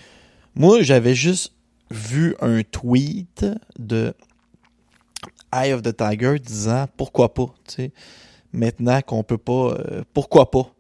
[0.54, 1.52] Moi, j'avais juste
[1.90, 3.44] vu un tweet
[3.78, 4.14] de
[5.52, 7.46] Eye of the Tiger disant pourquoi pas,
[8.52, 9.74] maintenant qu'on peut pas.
[9.78, 10.70] euh, pourquoi pas?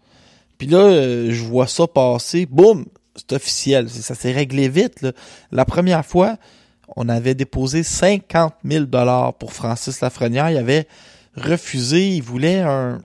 [0.58, 3.88] Puis là, euh, je vois ça passer, boum, c'est officiel.
[3.90, 5.06] Ça s'est réglé vite.
[5.50, 6.36] La première fois,
[6.96, 10.50] on avait déposé 50 000 dollars pour Francis Lafrenière.
[10.50, 10.86] Il avait
[11.36, 12.08] refusé.
[12.08, 13.02] Il voulait un,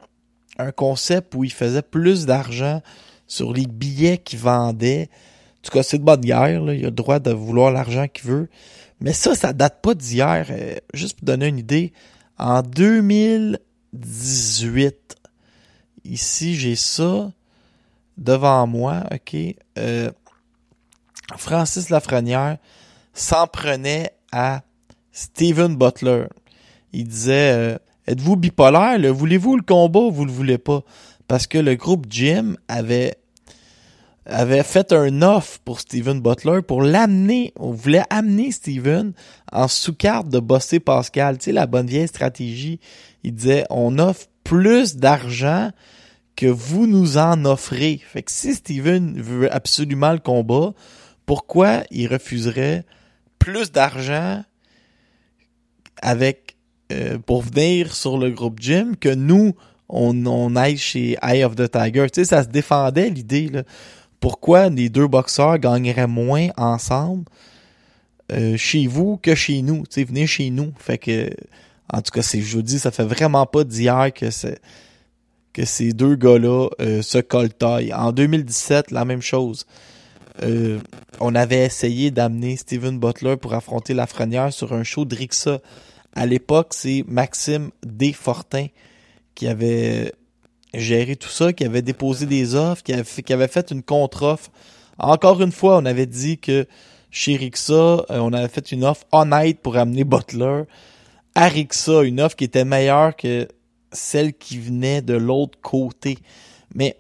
[0.76, 2.82] concept où il faisait plus d'argent
[3.28, 5.10] sur les billets qu'il vendait.
[5.10, 6.74] En tout cas, c'est de bonne guerre.
[6.74, 8.50] Il a le droit de vouloir l'argent qu'il veut.
[9.00, 10.48] Mais ça, ça date pas d'hier.
[10.50, 11.94] Euh, juste pour donner une idée,
[12.38, 15.16] en 2018,
[16.04, 17.32] ici, j'ai ça
[18.18, 19.38] devant moi, OK?
[19.78, 20.12] Euh,
[21.38, 22.58] Francis Lafrenière
[23.14, 24.62] s'en prenait à
[25.12, 26.26] Steven Butler.
[26.94, 29.14] Il disait euh, Êtes-vous bipolaire?
[29.14, 30.82] Voulez-vous le combat ou vous le voulez pas?
[31.28, 33.16] Parce que le groupe Jim avait
[34.26, 39.14] avait fait un offre pour Steven Butler pour l'amener, on voulait amener Steven
[39.52, 41.38] en sous-carte de bosser Pascal.
[41.38, 42.80] Tu sais, la bonne vieille stratégie.
[43.24, 45.72] Il disait, on offre plus d'argent
[46.36, 48.02] que vous nous en offrez.
[48.06, 50.74] Fait que si Steven veut absolument le combat,
[51.26, 52.86] pourquoi il refuserait
[53.40, 54.44] plus d'argent
[56.02, 56.56] avec
[56.92, 59.56] euh, pour venir sur le groupe Jim que nous
[59.90, 62.08] on, on aille chez Eye of the Tiger.
[62.10, 63.64] Tu sais, ça se défendait l'idée là.
[64.20, 67.24] Pourquoi les deux boxeurs gagneraient moins ensemble
[68.32, 69.84] euh, chez vous que chez nous?
[69.88, 70.74] Tu sais, venez chez nous.
[70.78, 71.30] Fait que
[71.92, 74.60] en tout cas, c'est je vous dis, ça fait vraiment pas d'hier que c'est
[75.54, 77.94] que ces deux gars-là euh, se coltaillent.
[77.94, 79.66] En 2017, la même chose.
[80.42, 80.80] Euh,
[81.20, 85.60] on avait essayé d'amener Steven Butler pour affronter Lafrenière sur un show de Rixa.
[86.14, 88.68] À l'époque, c'est Maxime Desfortin
[89.36, 90.14] qui avait
[90.74, 93.84] géré tout ça, qui avait déposé des offres, qui avait fait, qui avait fait une
[93.84, 94.50] contre-offre.
[94.98, 96.68] Encore une fois, on avait dit que
[97.12, 100.64] chez Rixa, euh, on avait fait une offre honnête pour amener Butler.
[101.36, 103.48] À Rixa, une offre qui était meilleure que
[103.92, 106.20] celle qui venait de l'autre côté.
[106.76, 106.98] Mais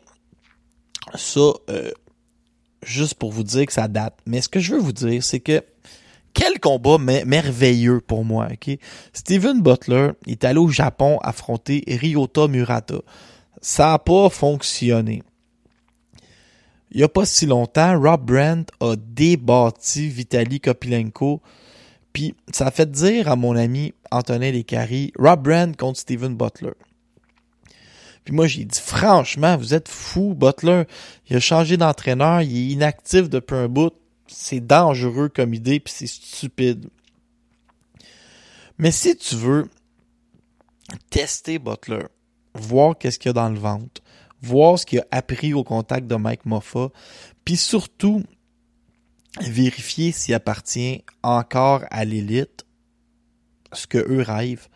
[1.15, 1.91] ça, euh,
[2.83, 4.17] juste pour vous dire que ça date.
[4.25, 5.63] Mais ce que je veux vous dire, c'est que
[6.33, 8.77] quel combat mer- merveilleux pour moi, ok?
[9.13, 13.01] Steven Butler est allé au Japon affronter Ryota Murata.
[13.61, 15.23] Ça a pas fonctionné.
[16.91, 21.41] Il y a pas si longtemps, Rob Brandt a débattu Vitaly Kopilenko,
[22.13, 26.71] puis ça a fait dire à mon ami Antonin Descaries, Rob Brandt contre Steven Butler.
[28.25, 30.83] Puis moi, j'ai dit, franchement, vous êtes fou, Butler.
[31.29, 33.93] Il a changé d'entraîneur, il est inactif depuis un bout.
[34.27, 36.89] C'est dangereux comme idée, puis c'est stupide.
[38.77, 39.69] Mais si tu veux
[41.09, 42.05] tester Butler,
[42.53, 44.01] voir qu'est-ce qu'il y a dans le ventre,
[44.41, 46.89] voir ce qu'il a appris au contact de Mike Moffa,
[47.45, 48.23] puis surtout
[49.41, 52.65] vérifier s'il appartient encore à l'élite,
[53.73, 54.67] ce que eux rêvent.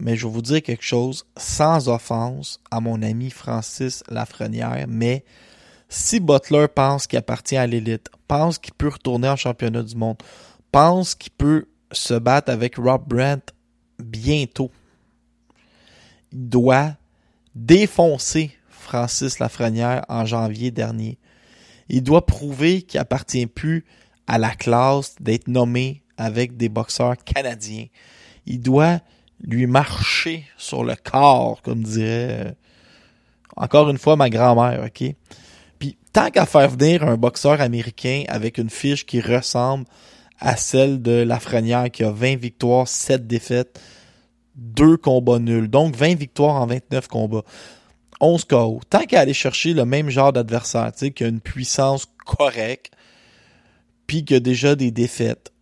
[0.00, 5.24] Mais je vais vous dire quelque chose, sans offense à mon ami Francis Lafrenière, mais
[5.88, 10.16] si Butler pense qu'il appartient à l'élite, pense qu'il peut retourner en championnat du monde,
[10.70, 13.52] pense qu'il peut se battre avec Rob Brandt
[14.02, 14.70] bientôt,
[16.32, 16.96] il doit
[17.54, 21.18] défoncer Francis Lafrenière en janvier dernier.
[21.88, 23.84] Il doit prouver qu'il appartient plus
[24.26, 27.86] à la classe d'être nommé avec des boxeurs canadiens.
[28.46, 29.00] Il doit
[29.42, 32.50] lui marcher sur le corps, comme dirait euh,
[33.56, 35.14] encore une fois ma grand-mère, ok?
[35.78, 39.84] Puis tant qu'à faire venir un boxeur américain avec une fiche qui ressemble
[40.38, 43.80] à celle de Lafrenière qui a 20 victoires, 7 défaites,
[44.56, 45.68] 2 combats nuls.
[45.68, 47.44] Donc 20 victoires en 29 combats.
[48.20, 48.80] 11 KO.
[48.88, 52.92] Tant qu'à aller chercher le même genre d'adversaire, tu sais, qui a une puissance correcte,
[54.06, 55.52] puis qui a déjà des défaites,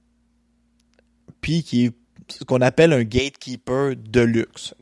[1.40, 1.99] puis qui est
[2.32, 4.74] ce qu'on appelle un gatekeeper de luxe.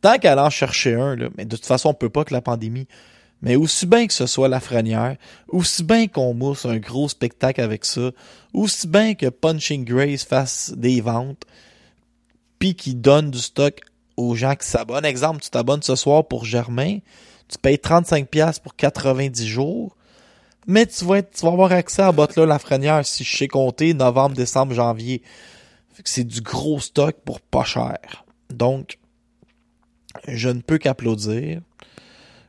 [0.00, 2.86] Tant qu'à en chercher un, mais de toute façon, on peut pas que la pandémie.
[3.42, 5.16] Mais aussi bien que ce soit la frenière,
[5.48, 8.10] aussi bien qu'on mousse un gros spectacle avec ça,
[8.54, 11.44] aussi bien que Punching Grace fasse des ventes,
[12.58, 13.80] puis qu'il donne du stock
[14.16, 15.04] aux gens qui s'abonnent.
[15.04, 17.00] Exemple, tu t'abonnes ce soir pour Germain,
[17.48, 19.94] tu payes 35$ pour 90 jours,
[20.66, 25.22] mais tu vas, avoir accès à Butler Lafrenière si je sais compter novembre, décembre, janvier.
[26.04, 28.24] C'est du gros stock pour pas cher.
[28.50, 28.98] Donc,
[30.28, 31.60] je ne peux qu'applaudir.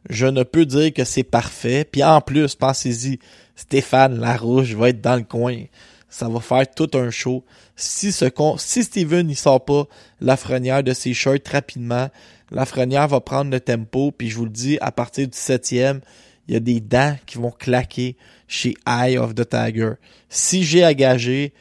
[0.09, 1.87] Je ne peux dire que c'est parfait.
[1.89, 3.19] Puis en plus, pensez-y,
[3.55, 5.63] Stéphane Larouche va être dans le coin.
[6.09, 7.43] Ça va faire tout un show.
[7.75, 9.85] Si ce con, si Steven il sort pas
[10.21, 12.09] Lafrenière de ses shirts rapidement,
[12.51, 14.11] Lafrenière va prendre le tempo.
[14.11, 16.01] Puis je vous le dis, à partir du septième,
[16.47, 18.15] il y a des dents qui vont claquer
[18.47, 19.93] chez Eye of the Tiger.
[20.29, 21.53] Si j'ai à gager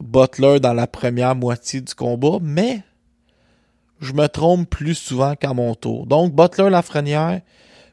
[0.00, 2.82] Butler dans la première moitié du combat, mais
[4.00, 6.06] je me trompe plus souvent qu'à mon tour.
[6.06, 7.40] Donc, Butler Lafrenière,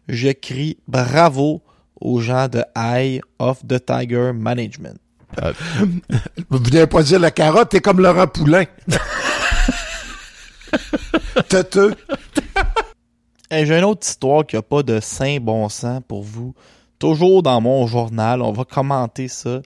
[0.07, 1.61] je crie bravo
[1.99, 4.97] aux gens de Eye of the Tiger Management.
[6.49, 8.65] Vous venez pas dire la carotte, t'es comme Laurent Poulain.
[11.49, 11.95] Teuteux.
[13.49, 16.53] Hey, J'ai une autre histoire qui a pas de saint bon sens pour vous.
[16.99, 19.61] Toujours dans mon journal, on va commenter ça.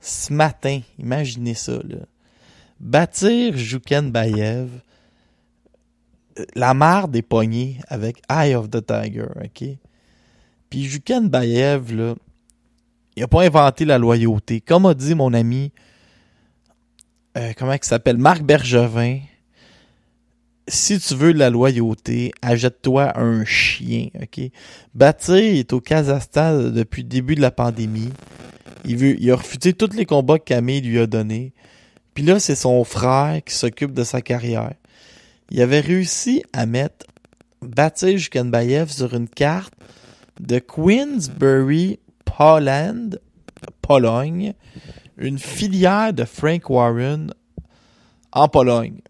[0.00, 1.98] Ce matin, imaginez ça, là.
[2.80, 3.54] Bâtir
[4.10, 4.70] Bayev,
[6.54, 9.64] la mare des poignées avec Eye of the Tiger, ok?
[10.70, 12.14] Puis Jouken Bayev, là,
[13.16, 14.60] il a pas inventé la loyauté.
[14.60, 15.72] Comme a dit mon ami,
[17.36, 18.16] euh, comment il s'appelle?
[18.16, 19.18] Marc Bergevin,
[20.68, 24.50] si tu veux la loyauté, achète-toi un chien, ok?
[24.94, 28.10] Batir est au Kazakhstan depuis le début de la pandémie.
[28.84, 31.52] Il veut, il a refusé tous les combats que Camille lui a donnés.
[32.14, 34.74] Puis là, c'est son frère qui s'occupe de sa carrière.
[35.50, 37.06] Il avait réussi à mettre
[37.62, 39.74] Batir Jukenbayev sur une carte
[40.38, 43.10] de Queensbury, Poland,
[43.82, 44.54] Pologne,
[45.18, 47.34] une filière de Frank Warren
[48.32, 49.00] en Pologne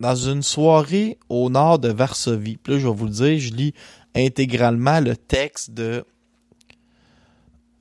[0.00, 2.56] dans une soirée au nord de Varsovie.
[2.56, 3.74] Puis là, je vais vous le dire, je lis
[4.16, 6.04] intégralement le texte de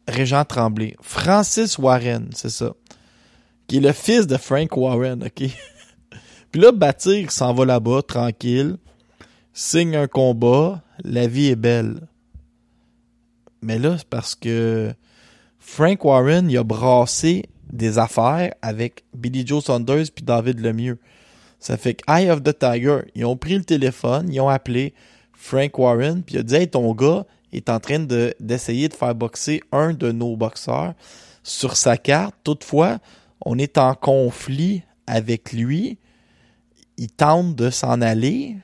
[0.10, 0.96] Régent Tremblay.
[1.02, 2.74] Francis Warren, c'est ça.
[3.68, 5.44] Qui est le fils de Frank Warren, OK?
[6.52, 8.78] Puis là, Bâtir s'en va là-bas, tranquille.
[9.54, 10.82] Signe un combat.
[11.04, 12.08] La vie est belle.
[13.62, 14.94] Mais là, c'est parce que
[15.60, 20.98] Frank Warren, il a brassé des affaires avec Billy Joe Saunders puis David Lemieux.
[21.60, 24.94] Ça fait que Eye of the Tiger, ils ont pris le téléphone, ils ont appelé
[25.34, 28.94] Frank Warren, puis il a dit Hey, ton gars est en train de, d'essayer de
[28.94, 30.94] faire boxer un de nos boxeurs
[31.44, 32.36] sur sa carte.
[32.44, 33.00] Toutefois,
[33.46, 35.98] on est en conflit avec lui.
[36.98, 38.58] Il tente de s'en aller,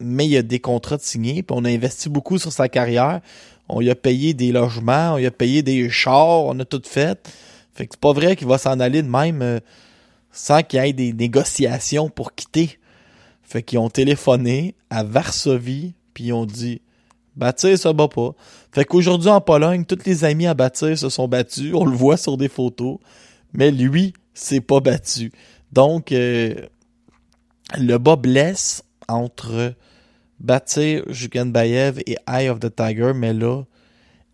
[0.00, 2.68] mais il y a des contrats de signés, puis on a investi beaucoup sur sa
[2.68, 3.20] carrière.
[3.68, 6.82] On lui a payé des logements, on lui a payé des chars, on a tout
[6.84, 7.28] fait.
[7.72, 9.60] Fait que c'est pas vrai qu'il va s'en aller de même euh,
[10.30, 12.78] sans qu'il y ait des négociations pour quitter.
[13.42, 16.82] Fait qu'ils ont téléphoné à Varsovie, puis ils ont dit
[17.36, 18.34] Bâtir ça bat pas.
[18.72, 21.72] Fait qu'aujourd'hui en Pologne, tous les amis à bâtir se sont battus.
[21.74, 22.98] On le voit sur des photos.
[23.54, 25.32] Mais lui, s'est pas battu.
[25.72, 26.54] Donc, euh,
[27.78, 29.74] le bas blesse entre
[30.40, 33.62] Batir Jugenbayev et Eye of the Tiger, mais là,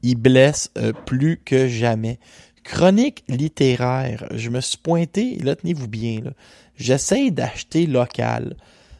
[0.03, 2.19] il blesse euh, plus que jamais.
[2.65, 4.27] Chronique littéraire.
[4.33, 6.31] Je me suis pointé, là, tenez-vous bien, là.
[6.77, 8.57] J'essaie d'acheter local.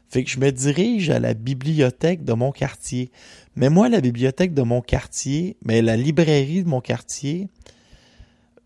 [0.09, 3.11] Fait que je me dirige à la bibliothèque de mon quartier.
[3.57, 7.49] Mais moi, la bibliothèque de mon quartier, mais la librairie de mon quartier,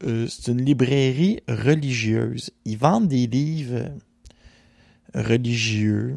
[0.04, 2.50] euh, c'est une librairie religieuse.
[2.64, 3.90] Ils vendent des livres
[5.14, 6.16] religieux.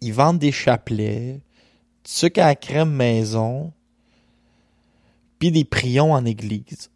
[0.00, 1.40] Ils vendent des chapelets,
[2.04, 3.72] du sucre à la crème maison,
[5.38, 6.90] puis des prions en église.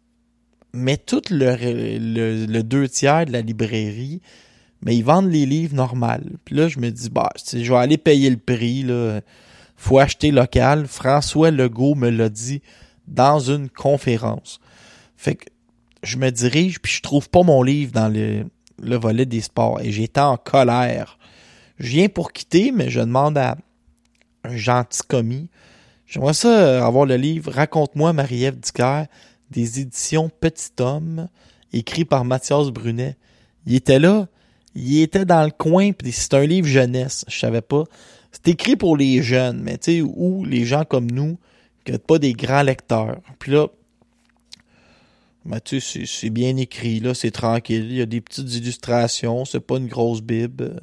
[0.73, 4.21] Mais tout le, le, le deux tiers de la librairie,
[4.85, 6.37] mais ils vendent les livres normales.
[6.45, 9.19] Puis là, je me dis, bah, je vais aller payer le prix, là.
[9.75, 10.87] Faut acheter local.
[10.87, 12.61] François Legault me l'a dit
[13.07, 14.61] dans une conférence.
[15.17, 15.45] Fait que
[16.03, 18.45] je me dirige, puis je trouve pas mon livre dans le,
[18.81, 19.81] le volet des sports.
[19.81, 21.17] Et j'étais en colère.
[21.77, 23.57] Je viens pour quitter, mais je demande à
[24.45, 25.49] un gentil commis.
[26.05, 29.05] J'aimerais ça euh, avoir le livre Raconte-moi Marie-Ève Dicker
[29.51, 31.27] des éditions Petit Homme,
[31.73, 33.17] écrit par Mathias Brunet.
[33.65, 34.27] Il était là,
[34.75, 37.83] il était dans le coin, puis c'est un livre jeunesse, je savais pas.
[38.31, 41.37] C'est écrit pour les jeunes, mais tu sais, ou les gens comme nous,
[41.85, 43.21] qui n'êtes pas des grands lecteurs.
[43.39, 43.67] Puis là,
[45.45, 47.85] Mathieu, c'est bien écrit, là, c'est tranquille.
[47.89, 50.81] Il y a des petites illustrations, c'est pas une grosse bible.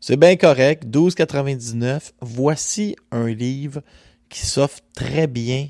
[0.00, 0.84] C'est bien correct.
[0.86, 2.12] 12,99.
[2.20, 3.82] Voici un livre
[4.28, 5.68] qui s'offre très bien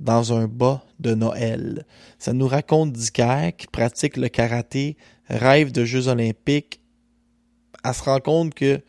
[0.00, 1.86] dans un bas de Noël.
[2.18, 4.96] Ça nous raconte Dicker qui pratique le karaté,
[5.28, 6.80] rêve de Jeux olympiques.
[7.84, 8.80] Elle se rend compte que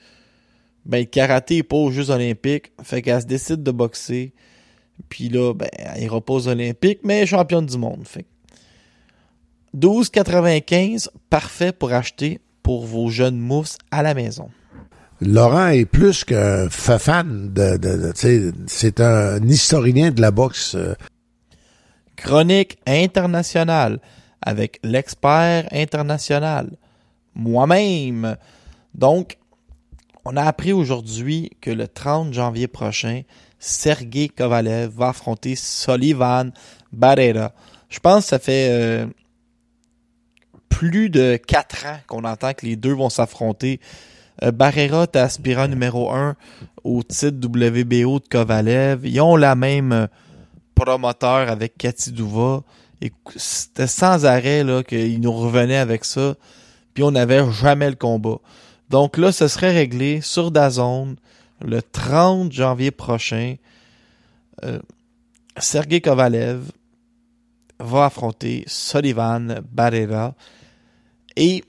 [0.85, 4.33] ben, le karaté n'est pas aux Jeux olympiques, fait qu'elle se décide de boxer.
[5.09, 8.07] Puis là, ben, elle ira pas aux Olympiques, mais championne du monde.
[8.07, 8.25] Fait.
[9.75, 14.49] 12,95, parfait pour acheter pour vos jeunes mousses à la maison.
[15.21, 18.11] Laurent est plus que fan de,
[18.67, 20.75] c'est un historien de la boxe.
[20.75, 20.93] euh.
[22.17, 23.99] Chronique internationale
[24.41, 26.69] avec l'expert international,
[27.33, 28.37] moi-même.
[28.93, 29.37] Donc,
[30.25, 33.21] on a appris aujourd'hui que le 30 janvier prochain,
[33.59, 36.51] Sergei Kovalev va affronter Sullivan
[36.91, 37.53] Barrera.
[37.89, 39.07] Je pense que ça fait euh,
[40.69, 43.79] plus de quatre ans qu'on entend que les deux vont s'affronter.
[44.43, 46.35] Euh, Barrera est aspirant numéro un
[46.83, 49.05] au titre WBO de Kovalev.
[49.05, 50.07] Ils ont la même euh,
[50.75, 52.63] promoteur avec Cathy Douva.
[53.01, 56.35] Et C'était sans arrêt là qu'ils nous revenaient avec ça.
[56.93, 58.37] Puis on n'avait jamais le combat.
[58.89, 61.15] Donc là, ce serait réglé sur Dazone
[61.61, 63.55] le 30 janvier prochain.
[64.63, 64.79] Euh,
[65.57, 66.71] Sergei Kovalev
[67.79, 70.33] va affronter Sullivan Barrera.
[71.35, 71.63] Et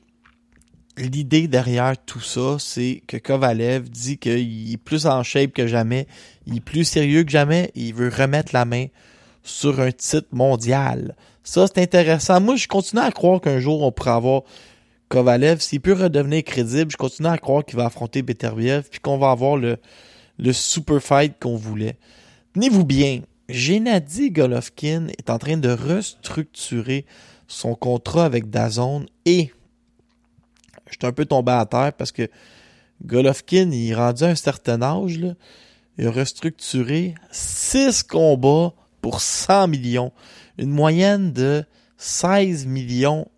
[0.97, 6.07] l'idée derrière tout ça, c'est que Kovalev dit qu'il est plus en shape que jamais,
[6.47, 8.87] il est plus sérieux que jamais, il veut remettre la main
[9.43, 11.15] sur un titre mondial.
[11.45, 12.41] Ça, c'est intéressant.
[12.41, 14.43] Moi, je continue à croire qu'un jour, on pourra avoir
[15.09, 15.61] Kovalev.
[15.61, 19.31] S'il peut redevenir crédible, je continue à croire qu'il va affronter Beterbiev, puis qu'on va
[19.31, 19.77] avoir le,
[20.39, 21.97] le super fight qu'on voulait.
[22.55, 27.07] Tenez-vous bien, Gennady Golovkin est en train de restructurer
[27.47, 29.53] son contrat avec Dazone et
[30.87, 32.29] je suis un peu tombé à terre parce que
[33.05, 35.35] Golovkin, il est rendu à un certain âge, là,
[35.99, 40.13] il a restructuré 6 combats pour 100 millions.
[40.59, 41.65] Une moyenne de
[41.99, 43.29] 16 millions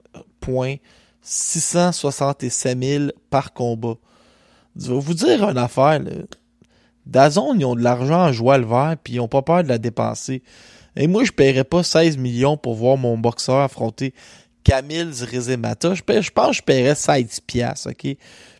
[0.40, 0.76] point
[1.22, 3.96] 667 000 par combat.
[4.76, 6.12] Je vais vous dire une affaire, là.
[7.06, 9.68] Dazone, ils ont de l'argent à jouer le vert, puis ils ont pas peur de
[9.68, 10.42] la dépenser.
[10.94, 14.14] Et moi, je paierais pas 16 millions pour voir mon boxeur affronter
[14.68, 15.94] Camille Rizemata.
[15.94, 18.16] Je, je pense que je paierais 16 piastres, OK?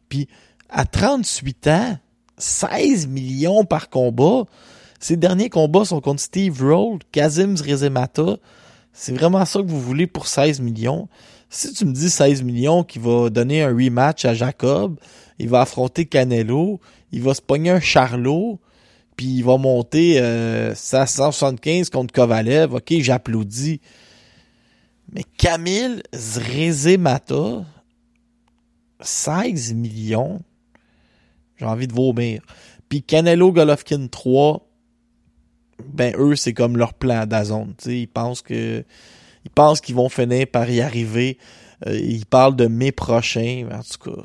[0.09, 0.27] Puis,
[0.71, 1.99] à 38 ans,
[2.39, 4.45] 16 millions par combat.
[5.01, 8.39] Ses derniers combats sont contre Steve Roll, Kazim Rizemata.
[8.95, 11.09] C'est vraiment ça que vous voulez pour 16 millions.
[11.51, 14.99] Si tu me dis 16 millions qui va donner un rematch à Jacob,
[15.39, 16.81] il va affronter Canelo,
[17.13, 18.59] il va se pogner un Charlot,
[19.17, 23.81] puis il va monter euh, 175 contre Kovalev, ok, j'applaudis.
[25.13, 27.65] Mais Camille Zrezemata,
[29.01, 30.43] 16 millions,
[31.57, 32.43] j'ai envie de vomir.
[32.89, 34.67] Puis Canelo Golovkin 3,
[35.85, 37.75] ben eux, c'est comme leur plan d'Azone.
[37.87, 38.85] Ils pensent que
[39.45, 41.39] ils pensent qu'ils vont finir par y arriver.
[41.87, 43.69] Euh, ils parlent de mai prochain.
[43.73, 44.23] En tout cas.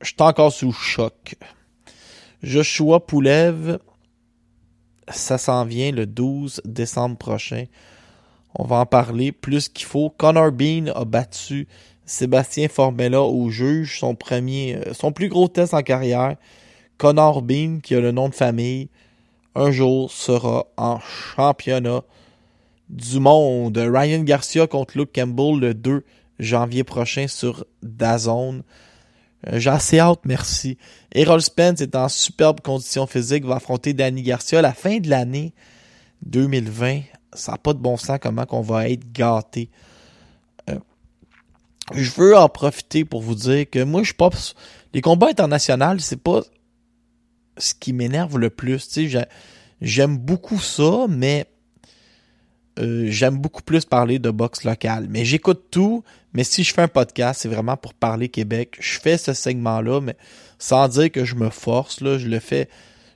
[0.00, 1.36] Je suis encore sous choc.
[2.42, 3.78] Joshua Poulev,
[5.08, 7.64] ça s'en vient le 12 décembre prochain.
[8.54, 10.10] On va en parler plus qu'il faut.
[10.10, 11.66] Connor Bean a battu
[12.04, 16.36] Sébastien Formella au juge, son premier, euh, son plus gros test en carrière.
[16.98, 18.88] Connor Bean, qui a le nom de famille,
[19.56, 22.02] un jour sera en championnat
[22.90, 23.76] du monde.
[23.78, 26.04] Ryan Garcia contre Luke Campbell le 2
[26.38, 28.62] janvier prochain sur DAZN.
[29.46, 30.76] Euh, J'ai assez hâte, merci.
[31.12, 35.08] Errol Spence est en superbe condition physique, va affronter Danny Garcia à la fin de
[35.08, 35.54] l'année
[36.26, 37.00] 2020.
[37.32, 39.70] Ça n'a pas de bon sens comment qu'on va être gâté.
[40.68, 40.78] Euh,
[41.94, 44.30] je veux en profiter pour vous dire que moi, je suis pas.
[44.92, 46.42] Les combats internationaux, c'est pas
[47.58, 48.86] ce qui m'énerve le plus.
[48.88, 49.24] Tu sais, j'ai-
[49.80, 51.46] j'aime beaucoup ça, mais
[52.78, 55.06] euh, j'aime beaucoup plus parler de boxe locale.
[55.08, 56.04] Mais j'écoute tout.
[56.34, 58.76] Mais si je fais un podcast, c'est vraiment pour parler Québec.
[58.80, 60.16] Je fais ce segment-là, mais
[60.58, 62.00] sans dire que je me force.
[62.00, 62.68] Je le fais.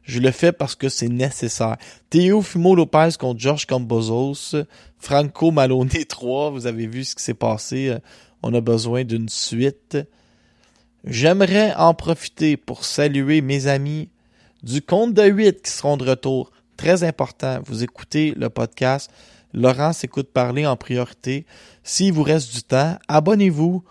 [0.03, 1.77] Je le fais parce que c'est nécessaire.
[2.09, 4.57] Théo Fumo Lopez contre George Campozos.
[4.99, 6.51] Franco Maloney 3.
[6.51, 7.89] Vous avez vu ce qui s'est passé.
[7.91, 7.99] Euh,
[8.43, 9.99] On a besoin d'une suite.
[11.05, 14.09] J'aimerais en profiter pour saluer mes amis
[14.63, 16.51] du compte de 8 qui seront de retour.
[16.77, 19.11] Très important, vous écoutez le podcast.
[19.53, 21.45] Laurent s'écoute parler en priorité.
[21.83, 23.83] S'il vous reste du temps, abonnez-vous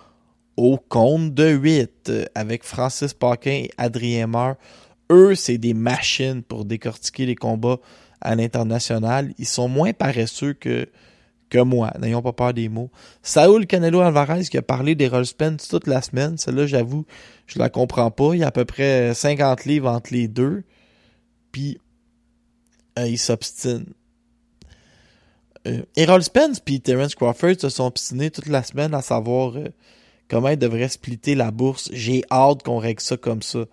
[0.57, 4.55] au compte de 8 euh, avec Francis Paquin et Adrien Meur.
[5.11, 7.79] Eux, c'est des machines pour décortiquer les combats
[8.21, 9.33] à l'international.
[9.37, 10.87] Ils sont moins paresseux que,
[11.49, 11.91] que moi.
[11.99, 12.91] N'ayons pas peur des mots.
[13.23, 16.37] Saúl Canelo Alvarez qui a parlé des roll Spence toute la semaine.
[16.37, 17.05] Celle-là, j'avoue,
[17.47, 18.33] je la comprends pas.
[18.33, 20.63] Il y a à peu près 50 livres entre les deux.
[21.51, 21.79] Puis,
[22.97, 23.85] euh, il s'obstine.
[25.67, 29.67] Euh, Errol Spence puis Terence Crawford se sont obstinés toute la semaine à savoir euh,
[30.29, 31.89] comment ils devraient splitter la bourse.
[31.91, 33.65] J'ai hâte qu'on règle ça comme ça.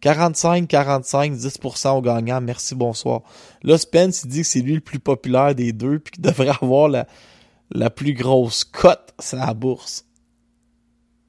[0.00, 2.40] 45, 45, 10% au gagnant.
[2.40, 3.22] Merci, bonsoir.
[3.62, 6.50] Là, Spence, il dit que c'est lui le plus populaire des deux puis qu'il devrait
[6.62, 7.06] avoir la,
[7.70, 10.04] la plus grosse cote sur la bourse.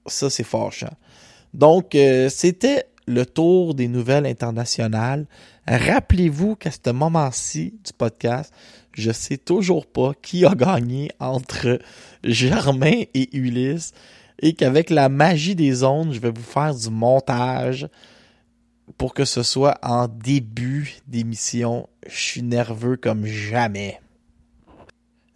[0.05, 0.93] Ça, c'est fâchant.
[1.53, 5.25] Donc, euh, c'était le tour des nouvelles internationales.
[5.67, 8.53] Rappelez-vous qu'à ce moment-ci du podcast,
[8.93, 11.79] je sais toujours pas qui a gagné entre
[12.23, 13.93] Germain et Ulysse
[14.41, 17.87] et qu'avec la magie des ondes, je vais vous faire du montage
[18.97, 21.87] pour que ce soit en début d'émission.
[22.07, 23.99] Je suis nerveux comme jamais.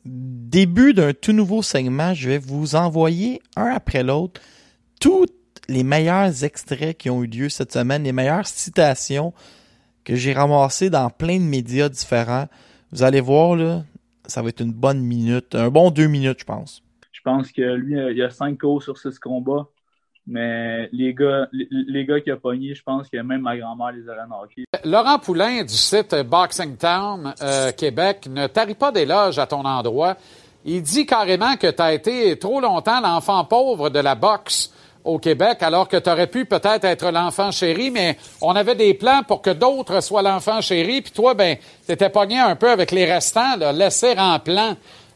[0.06, 4.42] Début d'un tout nouveau segment, je vais vous envoyer un après l'autre
[5.00, 5.28] tous
[5.70, 9.34] les meilleurs extraits qui ont eu lieu cette semaine, les meilleures citations
[10.04, 12.48] que j'ai ramassées dans plein de médias différents.
[12.92, 13.84] Vous allez voir, là,
[14.26, 16.84] ça va être une bonne minute, un bon deux minutes, je pense.
[17.12, 19.68] Je pense que lui, il a cinq cours sur six combats.
[20.26, 24.08] Mais les gars, les, gars qui a pogné, je pense que même ma grand-mère les
[24.08, 24.64] aurait knockés.
[24.86, 30.16] Laurent Poulain du site Boxing Town euh, Québec ne tarit pas d'éloges à ton endroit.
[30.64, 34.72] Il dit carrément que tu as été trop longtemps l'enfant pauvre de la boxe
[35.04, 38.94] au Québec, alors que tu aurais pu peut-être être l'enfant chéri, mais on avait des
[38.94, 42.92] plans pour que d'autres soient l'enfant chéri, puis toi, ben, t'étais pogné un peu avec
[42.92, 44.40] les restants, là, laissés en.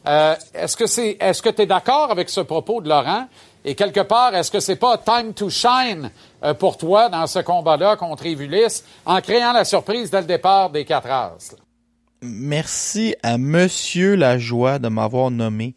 [0.06, 3.26] Euh, est-ce que c'est, est-ce que tu es d'accord avec ce propos de Laurent?
[3.64, 6.10] Et quelque part, est-ce que c'est pas time to shine
[6.42, 10.70] euh, pour toi dans ce combat-là contre Evulis en créant la surprise dès le départ
[10.70, 11.54] des quatre As?
[12.22, 15.74] Merci à Monsieur Lajoie de m'avoir nommé.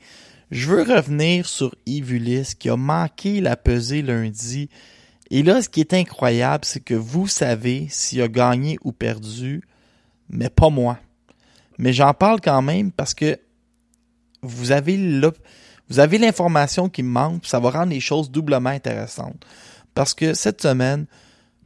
[0.51, 4.69] Je veux revenir sur Ulysse qui a manqué la pesée lundi.
[5.29, 9.61] Et là, ce qui est incroyable, c'est que vous savez s'il a gagné ou perdu,
[10.29, 10.97] mais pas moi.
[11.77, 13.39] Mais j'en parle quand même parce que
[14.41, 15.37] vous avez l'op-
[15.91, 19.45] vous avez l'information qui me manque, ça va rendre les choses doublement intéressantes.
[19.93, 21.05] Parce que cette semaine,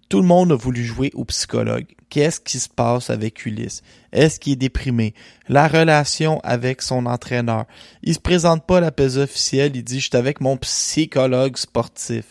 [0.07, 1.87] Tout le monde a voulu jouer au psychologue.
[2.09, 3.81] Qu'est-ce qui se passe avec Ulysse?
[4.11, 5.15] Est-ce qu'il est déprimé?
[5.49, 7.65] La relation avec son entraîneur.
[8.03, 11.57] Il se présente pas à la pesée officielle, il dit je suis avec mon psychologue
[11.57, 12.25] sportif.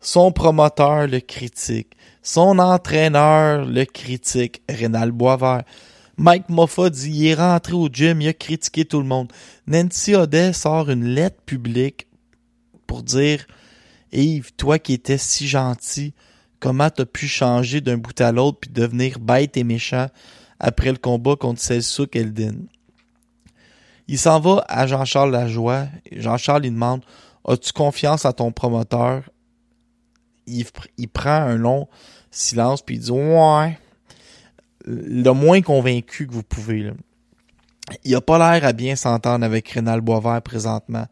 [0.00, 1.92] Son promoteur le critique.
[2.22, 4.62] Son entraîneur le critique.
[4.68, 5.62] Rénal Boisvert.
[6.18, 9.32] Mike Moffat dit il est rentré au gym, il a critiqué tout le monde.
[9.68, 12.08] Nancy Audet sort une lettre publique
[12.88, 13.46] pour dire
[14.10, 16.14] Yves, toi qui étais si gentil,
[16.58, 20.08] comment t'as pu changer d'un bout à l'autre puis devenir bête et méchant
[20.58, 22.56] après le combat contre Celsouk Eldin?
[24.08, 25.86] Il s'en va à Jean-Charles Lajoie.
[26.10, 27.04] Jean-Charles lui demande
[27.46, 29.22] As-tu confiance à ton promoteur?
[30.48, 30.66] Il,
[30.96, 31.86] il prend un long
[32.32, 33.78] silence puis il dit Ouais.
[34.90, 36.92] Le moins convaincu que vous pouvez.
[38.04, 41.06] Il a pas l'air à bien s'entendre avec Rénal Boisvert présentement.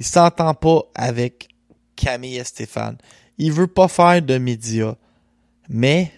[0.00, 1.48] Il s'entend pas avec
[1.94, 2.98] Camille et Stéphane.
[3.38, 4.96] Il veut pas faire de médias.
[5.68, 6.10] Mais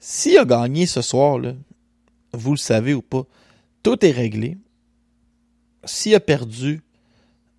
[0.00, 1.38] s'il a gagné ce soir,
[2.32, 3.22] vous le savez ou pas,
[3.84, 4.58] tout est réglé.
[5.84, 6.82] S'il a perdu,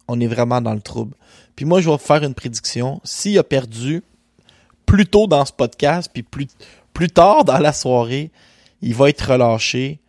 [0.09, 1.15] on est vraiment dans le trouble.
[1.55, 2.99] Puis moi, je vais faire une prédiction.
[3.05, 4.03] S'il a perdu
[4.85, 6.47] plus tôt dans ce podcast, puis plus,
[6.95, 8.31] plus tard dans la soirée,
[8.81, 9.99] il va être relâché.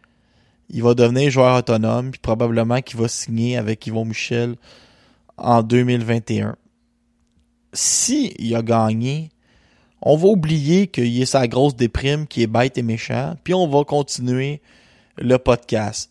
[0.70, 4.57] Il va devenir joueur autonome, puis probablement qu'il va signer avec Yvon Michel
[5.37, 6.57] en 2021.
[7.72, 9.30] Si il a gagné,
[10.01, 13.68] on va oublier qu'il est sa grosse déprime, qui est bête et méchant, puis on
[13.68, 14.62] va continuer
[15.18, 16.11] le podcast.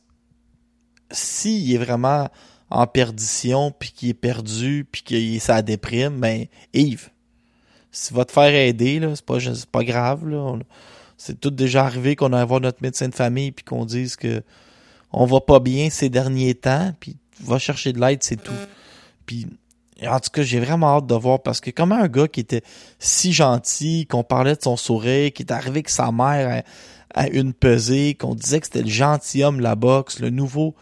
[1.11, 2.29] S'il est vraiment
[2.69, 7.09] en perdition, puis qu'il est perdu, puis qu'il est sa déprime, ben, Yves,
[7.95, 10.59] si va te faire aider, là, c'est pas, c'est pas grave, là.
[11.17, 14.43] C'est tout déjà arrivé qu'on a voir notre médecin de famille, puis qu'on dise que
[15.13, 18.51] on va pas bien ces derniers temps, puis va chercher de l'aide, c'est tout.
[19.25, 19.47] Puis,
[20.05, 22.63] en tout cas, j'ai vraiment hâte de voir parce que comment un gars qui était
[22.99, 26.63] si gentil, qu'on parlait de son sourire, qui est arrivé avec sa mère
[27.13, 30.75] à une pesée, qu'on disait que c'était le gentilhomme de la boxe, le nouveau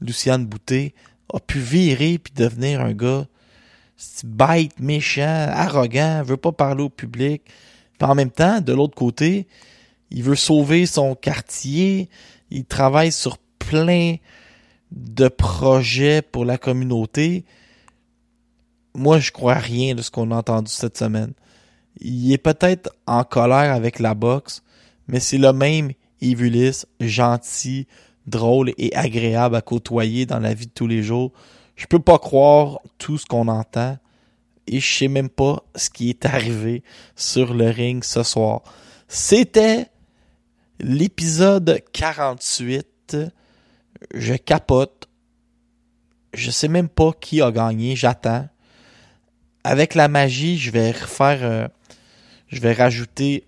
[0.00, 0.94] Luciane Boutet,
[1.34, 3.26] a pu virer puis devenir un gars
[4.24, 7.42] bête, méchant, arrogant, veut pas parler au public.
[8.00, 9.46] En même temps, de l'autre côté,
[10.10, 12.08] il veut sauver son quartier,
[12.50, 14.16] il travaille sur plein
[14.92, 17.44] de projets pour la communauté.
[18.94, 21.32] Moi, je crois rien de ce qu'on a entendu cette semaine.
[22.00, 24.62] Il est peut-être en colère avec la boxe,
[25.08, 27.86] mais c'est le même Ulysse, gentil,
[28.26, 31.32] drôle et agréable à côtoyer dans la vie de tous les jours.
[31.76, 33.98] Je peux pas croire tout ce qu'on entend
[34.66, 36.82] et je sais même pas ce qui est arrivé
[37.16, 38.62] sur le ring ce soir.
[39.08, 39.88] C'était
[40.80, 43.16] l'épisode 48.
[44.14, 45.08] Je capote.
[46.32, 47.96] Je sais même pas qui a gagné.
[47.96, 48.48] J'attends.
[49.62, 51.38] Avec la magie, je vais refaire.
[51.42, 51.68] euh,
[52.48, 53.46] je vais rajouter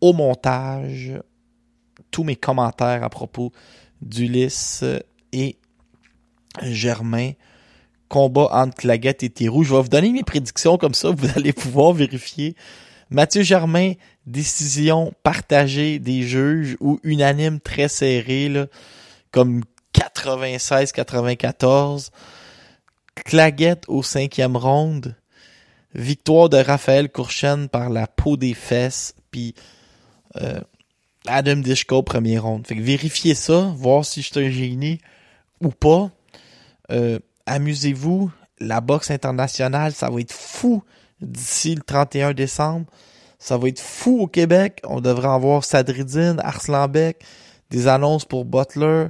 [0.00, 1.12] au montage
[2.10, 3.52] tous mes commentaires à propos
[4.02, 4.84] d'Ulysse
[5.32, 5.56] et
[6.62, 7.32] Germain.
[8.08, 9.64] Combat entre Claguette et Thérou.
[9.64, 12.54] Je vais vous donner mes prédictions comme ça, vous allez pouvoir vérifier.
[13.10, 13.92] Mathieu Germain,
[14.26, 18.66] décision partagée des juges ou unanime très serré, là,
[19.30, 19.62] comme
[19.94, 22.08] 96-94.
[23.14, 25.14] Claguette au cinquième ronde.
[25.94, 29.14] Victoire de Raphaël Courchen par la peau des fesses.
[29.30, 29.54] Puis
[30.40, 30.60] euh,
[31.26, 32.66] Adam Dishko premier ronde.
[32.66, 35.00] Fait que vérifiez ça, voir si je suis un génie
[35.60, 36.10] ou pas.
[36.90, 38.30] Euh, Amusez-vous.
[38.60, 40.82] La boxe internationale, ça va être fou
[41.20, 42.86] d'ici le 31 décembre.
[43.38, 44.80] Ça va être fou au Québec.
[44.84, 47.22] On devrait en voir Sadridine, Arslanbek,
[47.70, 49.08] des annonces pour Butler.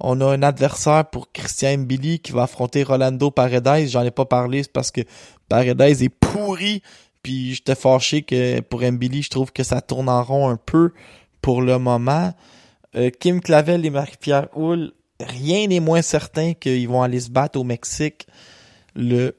[0.00, 3.88] On a un adversaire pour Christian Mbili qui va affronter Rolando Paredes.
[3.88, 5.02] J'en ai pas parlé, parce que
[5.48, 6.82] Paredes est pourri.
[7.22, 10.92] Puis j'étais fâché que pour Mbili, je trouve que ça tourne en rond un peu
[11.40, 12.34] pour le moment.
[12.94, 17.58] Euh, Kim Clavel et Marie-Pierre Houle, rien n'est moins certain qu'ils vont aller se battre
[17.58, 18.26] au Mexique
[18.94, 19.36] le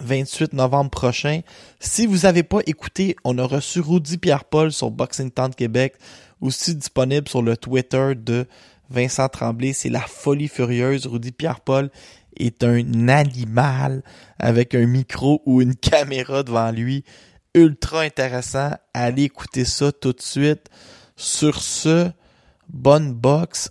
[0.00, 1.40] 28 novembre prochain.
[1.80, 5.94] Si vous n'avez pas écouté, on a reçu Rudy Pierre-Paul sur Boxing Town Québec,
[6.40, 8.46] aussi disponible sur le Twitter de
[8.90, 9.72] Vincent Tremblay.
[9.72, 11.06] C'est la folie furieuse.
[11.06, 11.90] Rudy Pierre-Paul
[12.36, 14.02] est un animal
[14.38, 17.04] avec un micro ou une caméra devant lui.
[17.54, 18.70] Ultra intéressant.
[18.94, 20.68] Allez écouter ça tout de suite.
[21.16, 22.10] Sur ce,
[22.68, 23.70] bonne boxe